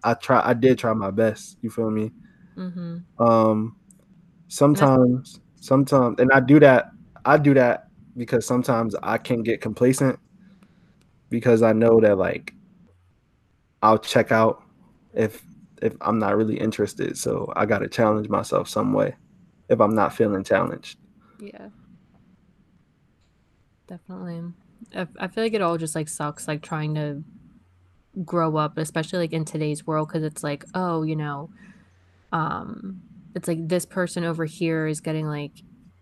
[0.03, 1.57] I try I did try my best.
[1.61, 2.11] You feel me?
[2.57, 3.23] Mm-hmm.
[3.23, 3.75] Um
[4.47, 6.91] sometimes sometimes and I do that
[7.25, 7.86] I do that
[8.17, 10.19] because sometimes I can get complacent
[11.29, 12.53] because I know that like
[13.81, 14.63] I'll check out
[15.13, 15.43] if
[15.81, 17.17] if I'm not really interested.
[17.17, 19.15] So I got to challenge myself some way
[19.69, 20.97] if I'm not feeling challenged.
[21.39, 21.69] Yeah.
[23.87, 24.53] Definitely.
[24.95, 27.23] I, I feel like it all just like sucks, like trying to
[28.25, 31.49] grow up, especially like in today's world, because it's like, oh, you know,
[32.31, 33.01] um,
[33.35, 35.51] it's like this person over here is getting like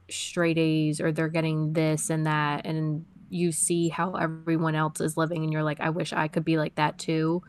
[0.10, 5.18] straight A's or they're getting this and that, and you see how everyone else is
[5.18, 7.41] living, and you're like, I wish I could be like that too.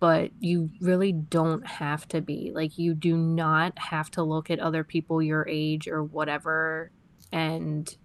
[0.00, 2.52] But you really don't have to be.
[2.54, 6.90] Like, you do not have to look at other people your age or whatever
[7.32, 7.96] and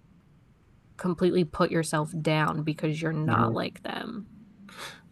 [0.96, 3.54] completely put yourself down because you're not Mhm.
[3.54, 4.26] like them.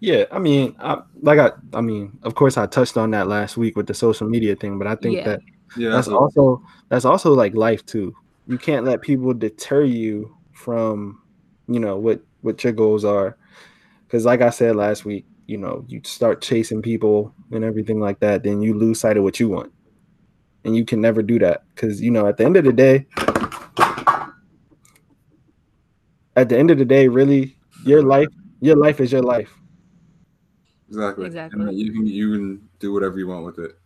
[0.00, 3.56] Yeah, I mean, I, like I, I mean, of course, I touched on that last
[3.56, 5.24] week with the social media thing, but I think Yeah.
[5.24, 5.40] that
[5.78, 8.14] Yeah, that's that's a- also that's also like life too.
[8.46, 11.22] You can't let people deter you from,
[11.68, 13.36] you know, what what your goals are,
[14.06, 18.20] because like I said last week, you know, you start chasing people and everything like
[18.20, 19.72] that, then you lose sight of what you want,
[20.64, 23.06] and you can never do that because you know at the end of the day,
[26.36, 28.28] at the end of the day, really, your life,
[28.60, 29.52] your life is your life.
[30.88, 31.26] exactly.
[31.26, 31.60] Exactly.
[31.60, 33.77] And you can you can do whatever you want with it.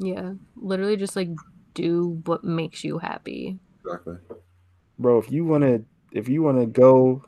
[0.00, 0.32] Yeah.
[0.56, 1.28] Literally just like
[1.74, 3.58] do what makes you happy.
[3.84, 4.16] Exactly.
[4.98, 7.24] bro if you want to if you want to go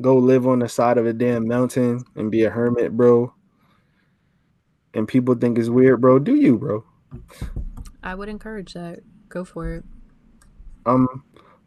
[0.00, 3.32] go live on the side of a damn mountain and be a hermit bro
[4.94, 6.84] and people think it's weird bro do you bro
[8.02, 9.00] I would encourage that.
[9.28, 9.84] Go for it.
[10.86, 11.06] i'm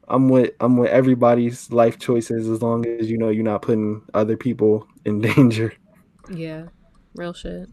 [0.10, 4.02] i'm with i'm with everybody's life choices as long as you know you're not putting
[4.14, 5.74] other people in danger
[6.30, 6.66] Yeah.
[7.16, 7.70] Real shit.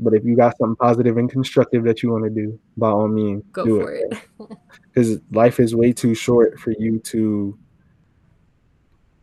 [0.00, 3.08] But if you got something positive and constructive that you want to do by all
[3.08, 4.18] means Go do for it.
[4.92, 7.56] because life is way too short for you to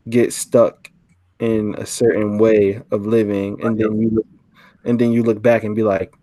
[0.10, 0.90] get stuck
[1.40, 4.26] in a certain way of living and then you look,
[4.86, 6.14] and then you look back and be like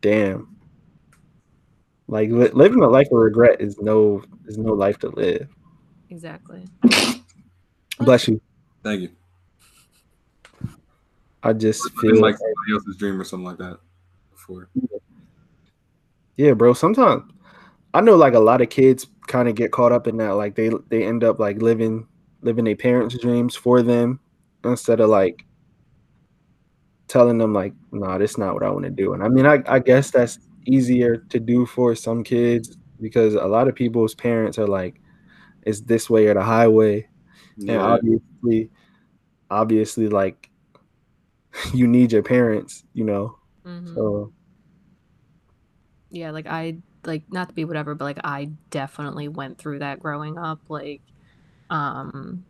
[0.00, 0.56] damn
[2.08, 5.48] like li- living a life of regret is no is no life to live
[6.10, 6.64] exactly.
[8.00, 8.40] bless you
[8.82, 9.10] Thank you.
[11.42, 13.78] I just feel like somebody else's dream or something like that
[14.30, 14.68] before.
[16.36, 17.22] yeah bro sometimes
[17.94, 20.54] i know like a lot of kids kind of get caught up in that like
[20.54, 22.06] they they end up like living
[22.42, 24.18] living their parents dreams for them
[24.64, 25.44] instead of like
[27.08, 29.12] telling them like nah that's not what i want to do.
[29.12, 33.44] And i mean I, I guess that's easier to do for some kids because a
[33.44, 35.00] lot of people's parents are like
[35.62, 37.06] it's this way or the highway.
[37.58, 38.70] And obviously
[39.50, 40.50] obviously like
[41.74, 43.36] you need your parents you know?
[43.64, 43.94] Mhm.
[43.94, 44.32] so
[46.10, 50.00] yeah like i like not to be whatever but like i definitely went through that
[50.00, 51.00] growing up like
[51.70, 52.44] um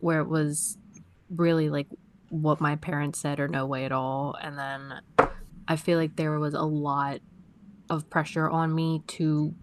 [0.00, 0.76] where it was
[1.30, 1.86] really like
[2.30, 4.36] what my parents said or no way at all.
[4.40, 5.00] And then
[5.66, 7.20] i feel like there was a lot
[7.90, 9.54] of pressure on me to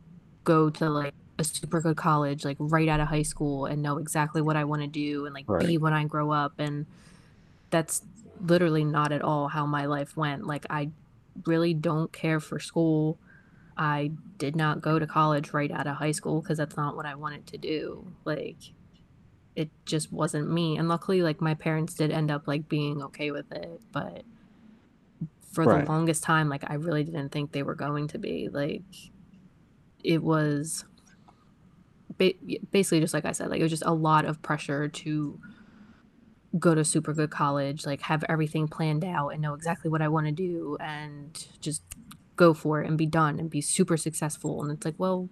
[0.44, 3.98] go to like a super good college like right out of high school and know
[3.98, 6.54] exactly what i want to do and like be when i grow up.
[6.60, 6.86] And
[7.70, 8.02] that's
[8.46, 10.46] literally not at all how my life went.
[10.46, 10.92] Like I
[11.46, 13.18] really don't care for school.
[13.78, 17.06] I did not go to college right out of high school because that's not what
[17.06, 18.14] I wanted to do.
[18.24, 18.58] Like
[19.56, 20.78] it just wasn't me.
[20.78, 24.24] And luckily like my parents did end up like being okay with it, but
[25.52, 25.86] for Right.
[25.86, 28.50] the longest time like I really didn't think they were going to be.
[28.50, 28.84] Like
[30.04, 30.86] it was
[32.18, 32.34] ba-
[32.72, 35.40] basically just like I said, like it was just a lot of pressure to
[36.60, 40.08] go to super good college, like have everything planned out and know exactly what I
[40.08, 41.84] want to do and just
[42.36, 44.62] go for it and be done and be super successful.
[44.62, 45.30] And it's like, well,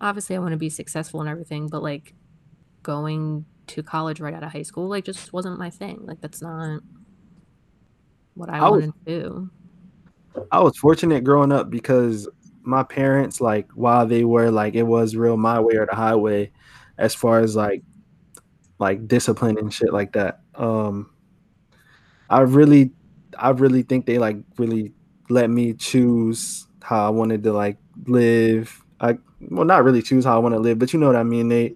[0.00, 2.14] obviously I want to be successful and everything, but like
[2.82, 6.00] going to college right out of high school, like just wasn't my thing.
[6.02, 6.80] Like that's not
[8.34, 9.50] what I, I was- to do.
[10.52, 12.28] I was fortunate growing up because
[12.62, 16.52] my parents, like, while they were like, it was real my way or the highway,
[16.96, 17.82] as far as like,
[18.78, 20.40] like discipline and shit like that.
[20.54, 21.10] Um,
[22.30, 22.92] I really,
[23.38, 24.92] I really think they like really
[25.30, 27.76] let me choose how I wanted to like
[28.06, 28.82] live.
[29.00, 31.22] I well, not really choose how I want to live, but you know what I
[31.22, 31.48] mean.
[31.48, 31.74] They,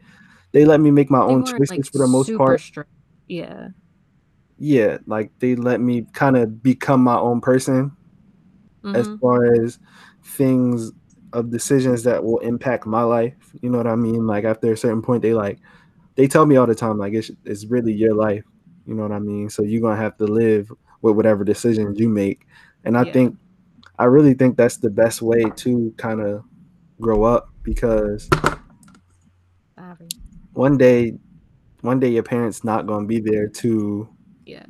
[0.53, 2.61] they let me make my They own choices like, for the most part.
[2.61, 2.91] strict.
[3.29, 3.69] Yeah.
[4.59, 7.93] Yeah, like they let me kind of become my own person.
[8.95, 9.21] as Mhm.
[9.21, 9.79] far as
[10.25, 10.93] things
[11.33, 13.35] of decisions that will impact my life.
[13.63, 14.27] You know what I mean?
[14.27, 15.59] Like after a certain point, they like
[16.15, 18.45] they tell me all the time, like it's it's really your life.
[18.87, 19.49] You know what I mean?
[19.51, 20.71] So you're gonna have to live
[21.03, 22.47] with whatever decisions you make.
[22.85, 23.13] And I Yeah.
[23.13, 23.37] think
[23.99, 26.43] I really think that's the best way to kind of
[27.01, 28.29] grow up because
[30.53, 31.15] one day
[31.81, 34.09] one day your parents not gonna be there to
[34.47, 34.67] Yeah.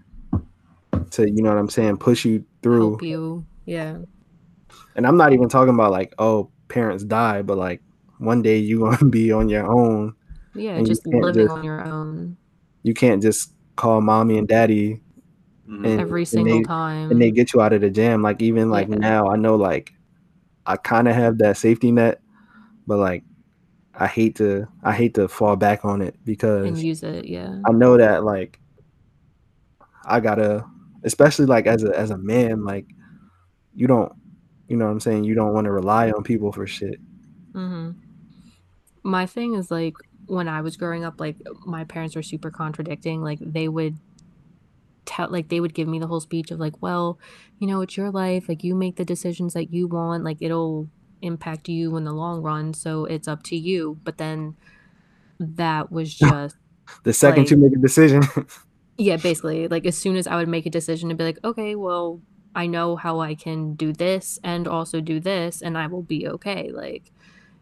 [1.10, 3.46] to you know what I'm saying, push you through Help you.
[3.66, 3.98] Yeah.
[4.96, 7.82] and I'm not even talking about like oh parents die, but like
[8.18, 10.14] one day you gonna be on your own.
[10.54, 10.72] Yeah.
[10.76, 12.36] And just living just- on your own
[12.82, 15.00] You can't just call mommy and daddy
[15.68, 15.86] Mhm.
[15.86, 17.10] and, every and single they, time.
[17.10, 18.22] and they get you out of the jam.
[18.22, 18.96] Like even like Yeah.
[18.96, 19.92] now, I know like
[20.66, 22.20] I kind of have that safety net,
[22.86, 23.24] but like
[23.94, 27.26] I hate to I hate to fall back on it because and because use it.
[27.26, 27.60] Yeah.
[27.64, 28.58] I know that like
[30.04, 30.64] I gotta,
[31.04, 32.86] especially like as a as a man, like
[33.74, 34.12] you don't,
[34.68, 35.24] you know what I'm saying.
[35.24, 36.98] You don't want to rely on people for shit.
[37.54, 37.90] hmm
[39.04, 39.94] My thing is like
[40.26, 43.22] when I was growing up, like my parents were super contradicting.
[43.22, 43.96] Like they would
[45.04, 47.18] tell, like they would give me the whole speech of like, well,
[47.58, 48.48] you know, it's your life.
[48.48, 50.24] Like you make the decisions that you want.
[50.24, 50.88] Like it'll
[51.20, 52.74] impact you in the long run.
[52.74, 53.98] So it's up to you.
[54.04, 54.56] But then
[55.38, 56.56] that was just
[57.04, 58.22] The second Like- you make a decision,
[58.98, 61.74] yeah, basically, like as soon as I would make a decision to be like, okay,
[61.74, 62.20] well,
[62.54, 66.28] I know how I can do this and also do this, and I will be
[66.28, 66.70] okay.
[66.70, 67.10] Like,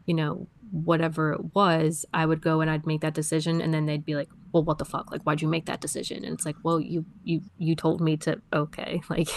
[0.05, 3.87] you know, whatever it was, I would go and I'd make that decision, and then
[3.87, 5.11] they'd be like, well, what the fuck?
[5.13, 6.25] Like, why'd you make that decision?
[6.25, 9.29] And it's like, well, you you you told me to okay, like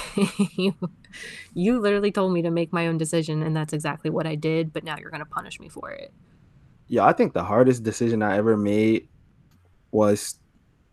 [0.58, 0.74] you
[1.54, 4.74] you literally told me to make my own decision, and that's exactly what I did.
[4.74, 6.14] But now you're gonna punish me for it.
[6.88, 9.08] yeah, I think the hardest decision I ever made
[9.92, 10.40] was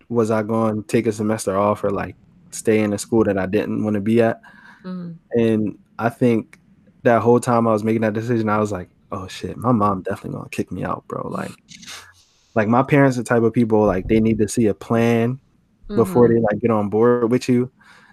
[0.09, 2.17] was I going to take a semester off or like
[2.51, 4.41] stay in a school that I didn't want to be at.
[4.85, 6.59] Mm, And I think
[7.05, 10.03] that whole time I was making that decision, I was like, oh shit, my mom
[10.03, 11.29] definitely gonna kick me out, bro.
[11.29, 11.53] Like,
[12.55, 15.41] like my parents are the type of people like they need to see a plan
[15.89, 16.35] before mhm.
[16.35, 17.71] they like get on board with you.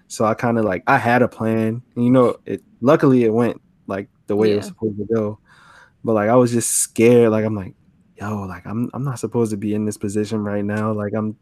[0.07, 1.81] So I kind of like I had a plan.
[1.95, 5.39] And, you know, it luckily it went like the way it was supposed to go.
[6.03, 7.31] But like I was just scared.
[7.31, 7.73] Like I'm like,
[8.15, 10.91] yo, like I'm I'm not supposed to be in this position right now.
[10.93, 11.35] Like I'm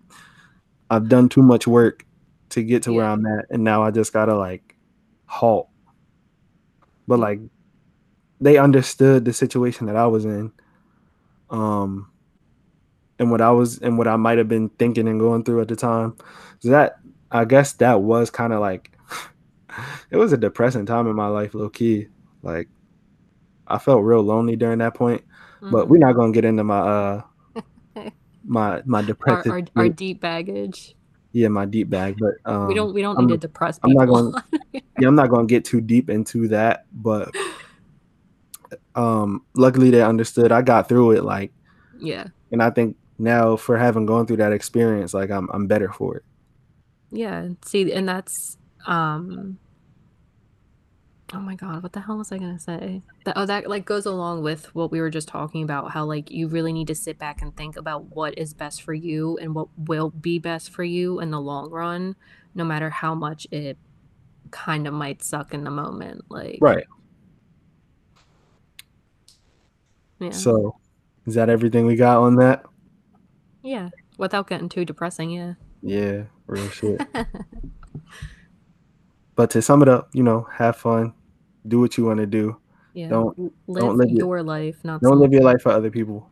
[0.89, 2.05] I've done too much work
[2.49, 4.75] to get to where I'm at, and now I just gotta like
[5.25, 5.69] halt.
[7.07, 7.39] But like
[8.41, 10.51] they understood the situation that I was in.
[11.49, 12.09] Um
[13.19, 15.67] and what I was and what I might have been thinking and going through at
[15.67, 16.15] the time.
[16.59, 16.99] So that
[17.31, 18.91] I guess that was kind of like
[20.11, 22.07] it was a depressing time in my life, low key.
[22.43, 22.67] Like
[23.67, 25.23] I felt real lonely during that point.
[25.61, 25.89] But Mhm.
[25.89, 27.21] we're not gonna get into my uh
[28.43, 29.95] my my our, depressive our, our state.
[29.95, 30.95] deep baggage.
[31.31, 32.17] yeah my deep bag.
[32.19, 34.31] But um, we don't we don't I'm- need to depress I'm not people.
[34.31, 34.43] going-
[34.99, 36.85] yeah, I'm not gonna get too deep into that.
[36.93, 37.33] But
[38.95, 40.51] um, luckily they understood.
[40.51, 41.23] I got through it.
[41.23, 41.51] Like,
[41.99, 42.27] yeah.
[42.51, 46.17] and I think now for having gone through that experience, like I'm I'm better for
[46.17, 46.23] it.
[47.11, 47.49] Yeah.
[47.63, 49.57] See, and that's um
[51.33, 53.01] Oh my god, what the hell was I gonna say?
[53.25, 56.29] That oh that like goes along with what we were just talking about, how like
[56.29, 59.55] you really need to sit back and think about what is best for you and
[59.55, 62.15] what will be best for you in the long run,
[62.53, 63.77] no matter how much it
[64.51, 66.25] kind of might suck in the moment.
[66.29, 66.85] Like Right.
[70.19, 70.31] Yeah.
[70.31, 70.77] So,
[71.25, 72.63] is that everything we got on that?
[73.63, 73.89] yeah.
[74.17, 75.55] Without getting too depressing, yeah.
[75.81, 77.01] Yeah, real shit.
[79.35, 81.13] But to sum it up, you know, have fun,
[81.67, 82.55] do what you want to do.
[82.93, 83.09] Yeah.
[83.09, 83.37] Don't-
[83.67, 86.29] live, don't live your- your life, not Don't live your life for other people.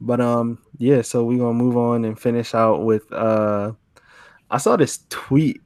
[0.00, 1.02] But um, yeah.
[1.02, 3.72] So we're gonna move on and finish out with uh,
[4.48, 5.60] I saw this tweet,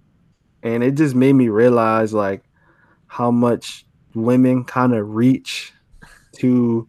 [0.63, 2.43] and it just made me realize like
[3.07, 5.74] how much women kind of reach
[6.39, 6.87] to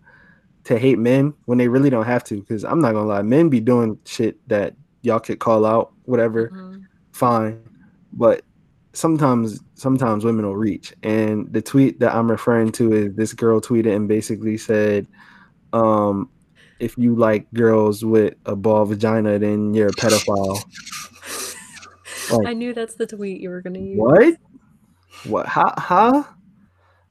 [0.66, 2.40] to hate men when they really don't have to.
[2.40, 6.50] Because I'm not gonna lie, men be doing shit that y'all could call out, whatever
[6.50, 6.82] Mhm.
[7.12, 7.62] fine
[8.12, 8.44] but
[8.94, 13.60] sometimes sometimes women will reach and the tweet that i'm referring to is this girl
[13.62, 15.08] tweeted and basically said
[15.74, 16.30] um
[16.80, 20.64] if you like girls with a ball vagina then you're a pedophile
[22.32, 23.98] Like, I knew that's the tweet you were gonna use.
[23.98, 24.36] what
[25.24, 26.26] what how how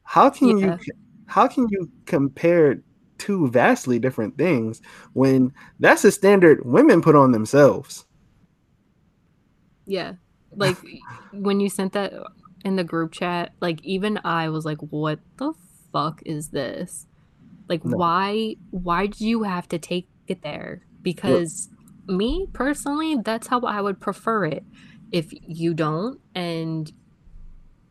[0.05, 0.77] how can Yeah.
[0.87, 0.93] you
[1.27, 2.83] how can you compare
[3.19, 4.81] two vastly different things
[5.13, 8.05] when that's a standard women put on themselves
[9.87, 10.15] Yeah.
[10.57, 10.77] Like
[11.33, 12.13] when you sent that
[12.65, 15.53] in the group chat, like even I was like, what the
[15.93, 17.07] fuck is this?
[17.69, 17.97] Like No.
[17.97, 20.87] why why do you have to take it there?
[21.03, 21.69] Because
[22.09, 24.65] me personally, that's how I would prefer it.
[25.13, 26.91] If you don't and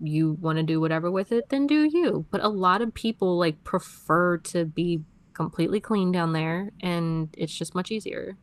[0.03, 2.25] you want to do whatever with it, then do you.
[2.29, 5.01] But a lot of people like prefer to be
[5.33, 8.37] completely clean down there and it's just much easier.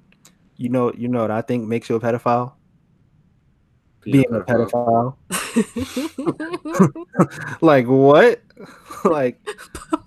[0.57, 2.55] you know you know what i think makes you a pedophile?
[4.03, 5.15] Being a pedophile.
[7.61, 8.41] Like what?
[9.05, 9.39] Like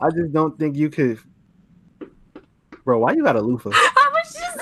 [0.02, 1.20] i just don't think you could.
[2.84, 3.70] Bro why you got a loofah?
[3.74, 4.58] I was just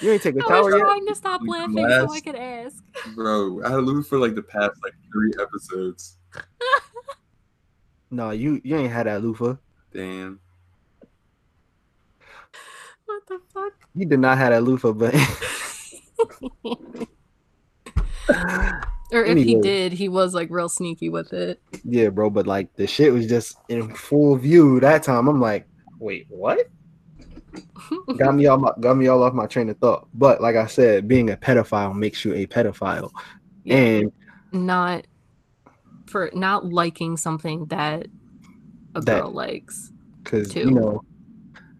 [0.00, 2.20] you ain't take a I shower was yet trying to stop Like laughing so I
[2.20, 2.82] could ask.
[3.14, 6.18] Bro, I had loofah like the past like three episodes.
[8.10, 9.56] no you you ain't had that loofah
[9.92, 10.38] Damn.
[13.06, 13.72] What the fuck?
[13.94, 15.14] you did not have that loofah but
[19.12, 21.60] Or if he did, he was like real sneaky with it.
[21.84, 25.66] yeah bro but like the shit was just in full view that time i'm like
[26.00, 26.68] wait what
[28.16, 30.66] got me all my, got me all off my train of thought but like i
[30.66, 33.10] said being a pedophile makes you a pedophile
[33.64, 33.76] Yeah.
[33.76, 34.12] and
[34.52, 35.06] not
[36.06, 38.06] for not liking something that
[38.94, 39.92] a That- girl likes.
[40.22, 41.02] because you know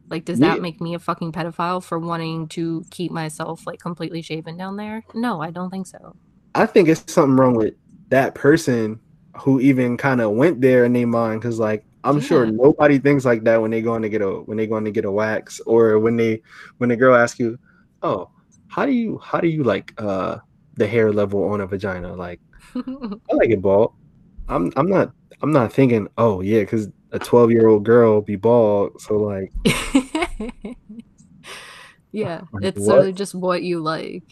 [0.09, 0.55] Like, does Yeah.
[0.55, 4.77] that make me a fucking pedophile for wanting to keep myself like completely shaven down
[4.77, 5.03] there?
[5.15, 6.15] No, I don't think so.
[6.55, 7.75] I think it's something wrong with
[8.11, 9.01] that person
[9.41, 13.25] who even kind of went there in their mind because like I'm sure nobody thinks
[13.25, 15.61] like that when they going to get a when they going to get a wax
[15.61, 16.43] or when they
[16.79, 17.59] when the girl asks you,
[18.03, 18.31] oh,
[18.69, 20.39] how do you how do you like uh
[20.75, 22.15] the hair level on a vagina?
[22.15, 22.41] Like
[22.77, 23.95] I like it bald.
[24.49, 28.37] I'm I'm not I'm not thinking oh yeah because a 12 year old girl be
[28.37, 29.53] bald so like
[32.17, 32.87] yeah, it's what?
[32.87, 34.25] sort of just what you like.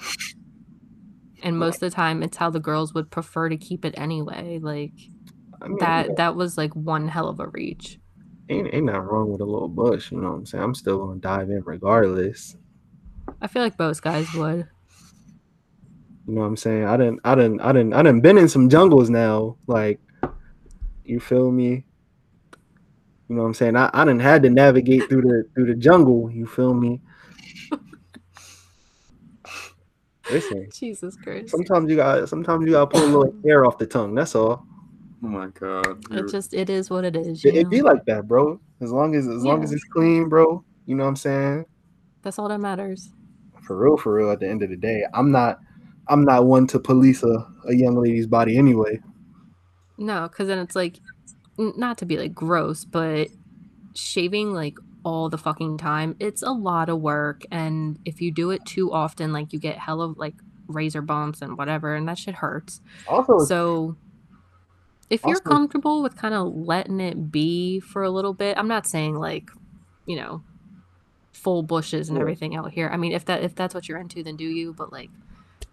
[1.42, 4.58] And most of the time, it's how the girls would prefer to keep it anyway.
[4.62, 4.94] Like
[5.64, 6.16] I mean, that.
[6.16, 7.98] That was like one hell of a reach.
[8.48, 10.12] ain't ain't nothing wrong with a little bush.
[10.12, 10.62] You know what I'm saying?
[10.62, 12.56] I'm still gonna dive in regardless.
[13.40, 14.68] I feel like most guys would.
[16.26, 16.84] You know what I'm saying?
[16.84, 19.56] I didn't, I didn't, I didn't, I didn't been in some jungles now.
[19.66, 20.00] Like,
[21.04, 21.84] you feel me?
[23.28, 23.76] You know what I'm saying?
[23.76, 26.30] I, I didn't had to navigate through the through the jungle.
[26.30, 27.00] You feel me?
[30.30, 31.50] Listen, Jesus Christ.
[31.50, 34.14] sometimes you got, sometimes you got to pull a little hair off the tongue.
[34.14, 34.66] That's all.
[35.24, 36.04] Oh my god.
[36.10, 37.42] It just it is what it is.
[37.46, 38.60] It, you it be like that, bro.
[38.82, 40.62] As long as, as long as it's clean, bro.
[40.84, 41.64] You know what I'm saying?
[42.20, 43.10] That's all that matters.
[43.62, 44.30] For real, for real.
[44.30, 45.60] At the end of the day, I'm not,
[46.08, 49.00] I'm not one to police a, a young lady's body anyway.
[49.96, 51.00] No, because then it's like,
[51.56, 53.28] not to be like gross, but
[53.94, 57.44] shaving like all the fucking time, it's a lot of work.
[57.50, 60.34] And if you do it too often, like you get hella like
[60.66, 62.82] razor bumps and whatever, and that shit hurts.
[63.08, 63.96] Also, So
[65.14, 68.68] if you're Also- comfortable with kind of letting it be for a little bit, I'm
[68.68, 69.50] not saying like,
[70.06, 70.42] you know,
[71.32, 72.22] full bushes and Yeah.
[72.22, 72.88] everything out here.
[72.92, 74.72] I mean, if that if that's what you're into, then do you.
[74.72, 75.10] But like,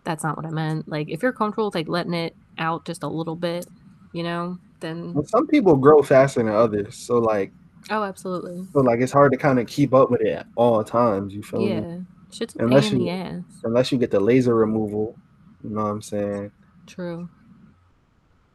[0.03, 0.87] that's not what I meant.
[0.89, 3.65] Like, if you're comfortable with like letting it out just a little bit,
[4.13, 7.51] you know, then Well, some people grow faster than others, so like,
[7.89, 10.83] oh, absolutely, so like it's hard to kind of keep up with it at all
[10.83, 11.33] times.
[11.33, 11.69] You feel me?
[11.69, 11.97] yeah.
[12.31, 13.43] Shit's a Unless pain in the ass.
[13.63, 15.15] Unless you get the laser removal,
[15.63, 16.51] you know what I'm saying.
[16.87, 17.29] True.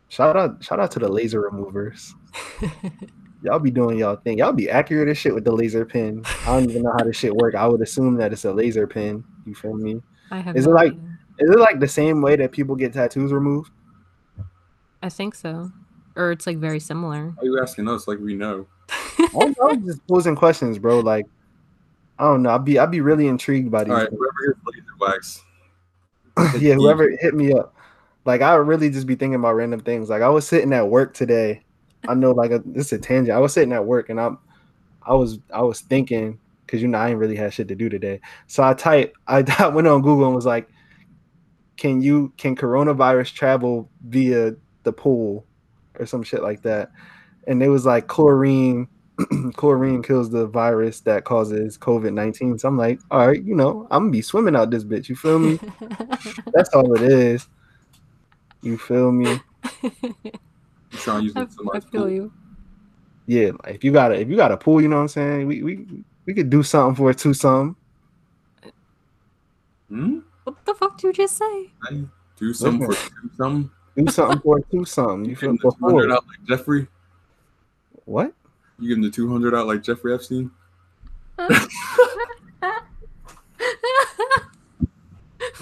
[0.09, 2.15] Shout out, shout out to the laser removers.
[3.43, 4.39] Y'all be doing y'all thing.
[4.39, 6.23] Y'all be accurate as shit with the laser pen.
[6.43, 7.55] I don't even know how this shit work.
[7.55, 9.23] I would assume that it's a laser pen.
[9.45, 10.01] You feel me?
[10.31, 10.57] I have.
[10.57, 11.03] Is no it like- idea.
[11.39, 13.71] Is it like the same way that people get tattoos removed?
[15.03, 15.71] I think so,
[16.17, 17.35] or it's like very similar.
[17.39, 18.67] Are you asking us like we know?
[18.89, 21.01] I don't know, I'm just posing questions, bro.
[21.01, 21.27] Like,
[22.19, 22.55] I don't know.
[22.55, 23.91] I'd be I'd be really intrigued by these.
[23.93, 24.19] All right, things.
[24.19, 25.45] whoever gets laser wax,
[26.63, 27.76] yeah, whoever hit me up.
[28.27, 30.11] Like I would really just be thinking about random things.
[30.11, 31.63] Like I was sitting at work today.
[32.09, 33.37] I know like a, this is a tangent.
[33.37, 34.39] I was sitting at work and I'm
[35.03, 37.89] I was I was thinking because you know I ain't really had shit to do
[37.89, 38.21] today.
[38.49, 40.69] So I typed I, I went on Google and was like,
[41.77, 45.47] can you can coronavirus travel via the pool
[45.99, 46.91] or some shit like that?
[47.47, 48.89] And it was like chlorine
[49.55, 52.59] chlorine kills the virus that causes COVID nineteen.
[52.59, 55.09] So I'm like, all right, you know, I'm gonna be swimming out this bitch.
[55.09, 55.61] You feel me?
[56.53, 57.47] That's all it is.
[58.67, 59.39] You feel me?
[59.81, 59.91] You
[60.91, 62.11] trying to use I, it I feel pool.
[62.11, 62.33] you.
[63.27, 65.09] Yeah, like if you got a if you got a pool, you know what I'm
[65.09, 65.47] saying?
[65.47, 65.87] We we
[66.25, 67.77] we could do something for it too some.
[69.89, 70.19] Hmm?
[70.43, 71.71] What the fuck did you just say?
[71.89, 72.03] Hey,
[72.37, 73.71] do something for do something.
[73.97, 75.23] Do something for it too some.
[75.23, 76.89] You You feel give the for 200 out like Jeffrey.
[78.05, 78.33] What?
[78.81, 80.51] You give him the 200 out like Jeffrey Epstein.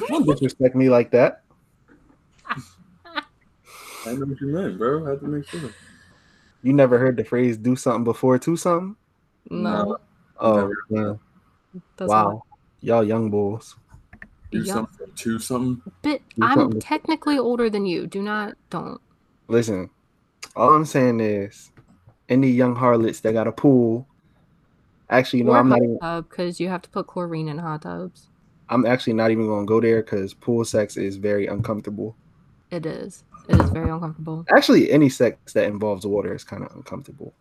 [0.08, 1.43] Don't disrespect me like that.
[4.06, 5.06] I know what you meant, bro.
[5.06, 5.70] I had to make sure.
[6.62, 8.96] You never heard the phrase "do something before to something"?
[9.50, 9.98] no.
[10.40, 11.14] Oh, yeah.
[11.96, 12.42] That's wow,
[12.80, 13.76] y'all young bulls.
[14.50, 14.74] Do Yeah.
[14.74, 15.92] something to something.
[16.02, 16.80] But Do I'm something.
[16.80, 18.06] technically older than you.
[18.06, 19.00] Do not don't.
[19.48, 19.90] Listen,
[20.56, 21.70] all I'm saying is,
[22.28, 24.06] any young harlots that got a pool.
[25.10, 25.98] Actually, you know, or I'm not even.
[26.00, 28.28] tub because you have to put chlorine in hot tubs.
[28.68, 32.16] I'm actually not even gonna go there because pool sex is very uncomfortable.
[32.70, 33.22] It is.
[33.48, 37.34] It is very uncomfortable Actually, any sex that involves water is kind of uncomfortable.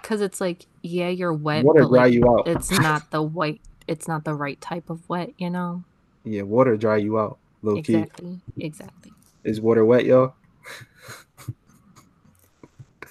[0.00, 2.48] because it's like yeah, you're wet, Water but dry like you out.
[2.48, 3.60] it's not the white.
[3.86, 5.32] It's not the right type of wet.
[5.36, 5.84] You know.
[6.24, 7.38] Yeah, water dry you out.
[7.62, 7.96] Low key.
[7.96, 8.40] Exactly.
[8.58, 9.12] Exactly.
[9.44, 10.34] Is water wet, y'all?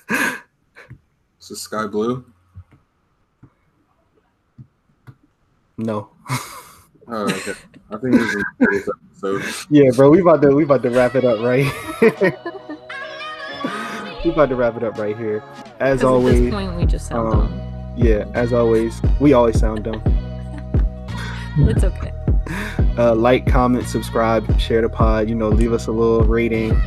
[0.10, 2.26] Is the sky blue?
[5.78, 6.10] No.
[7.08, 7.54] Oh, okay.
[7.90, 8.44] I think this is
[9.22, 9.66] the episode.
[9.70, 11.66] Yeah, bro, we about to we about to wrap it up right.
[14.26, 15.44] we about to wrap it up right here.
[15.80, 17.94] As 'Cause at this always, point, we just sound um, dumb.
[17.98, 18.26] yeah.
[18.34, 20.02] As always, we always sound dumb.
[21.62, 22.14] It's okay.
[22.98, 25.28] Uh, like, comment, subscribe, share the pod.
[25.28, 26.80] You know, leave us a little rating.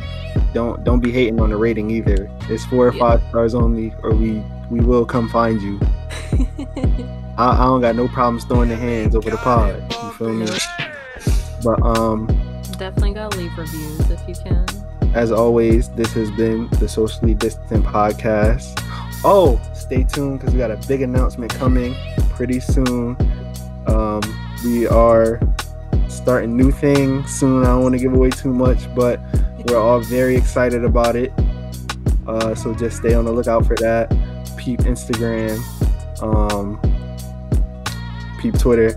[0.53, 2.27] Don't don't be hating on the rating either.
[2.49, 2.99] It's four or Yeah.
[2.99, 5.79] five stars only, or we we will come find you.
[7.37, 9.75] I, I don't got no problems throwing the hands over the pod.
[9.93, 10.47] You feel me?
[11.63, 12.27] But um,
[12.77, 14.65] Definitely gotta leave reviews if you can.
[15.15, 18.73] as always, this has been the socially distant podcast.
[19.25, 21.95] Oh, stay tuned because we got a big announcement coming
[22.31, 23.15] pretty soon.
[23.87, 24.21] Um,
[24.65, 25.39] we are
[26.09, 27.63] starting new things soon.
[27.63, 29.19] I don't want to give away too much, but
[29.65, 31.31] we're all very excited about it.
[32.27, 34.09] Uh, so just stay on the lookout for that.
[34.57, 35.57] Peep Instagram,
[36.21, 36.79] um,
[38.39, 38.91] peep Twitter.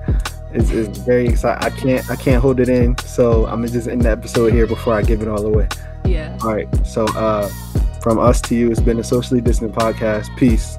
[0.57, 1.63] Is is very excited.
[1.63, 4.67] I can't I can't hold it in, so I'm gonna just end the episode here
[4.67, 5.69] before I give it all away.
[6.05, 6.37] Yeah.
[6.43, 6.69] All right.
[6.87, 7.49] So uh,
[8.01, 10.35] from us to you, it's been a socially distant podcast.
[10.37, 10.79] Peace.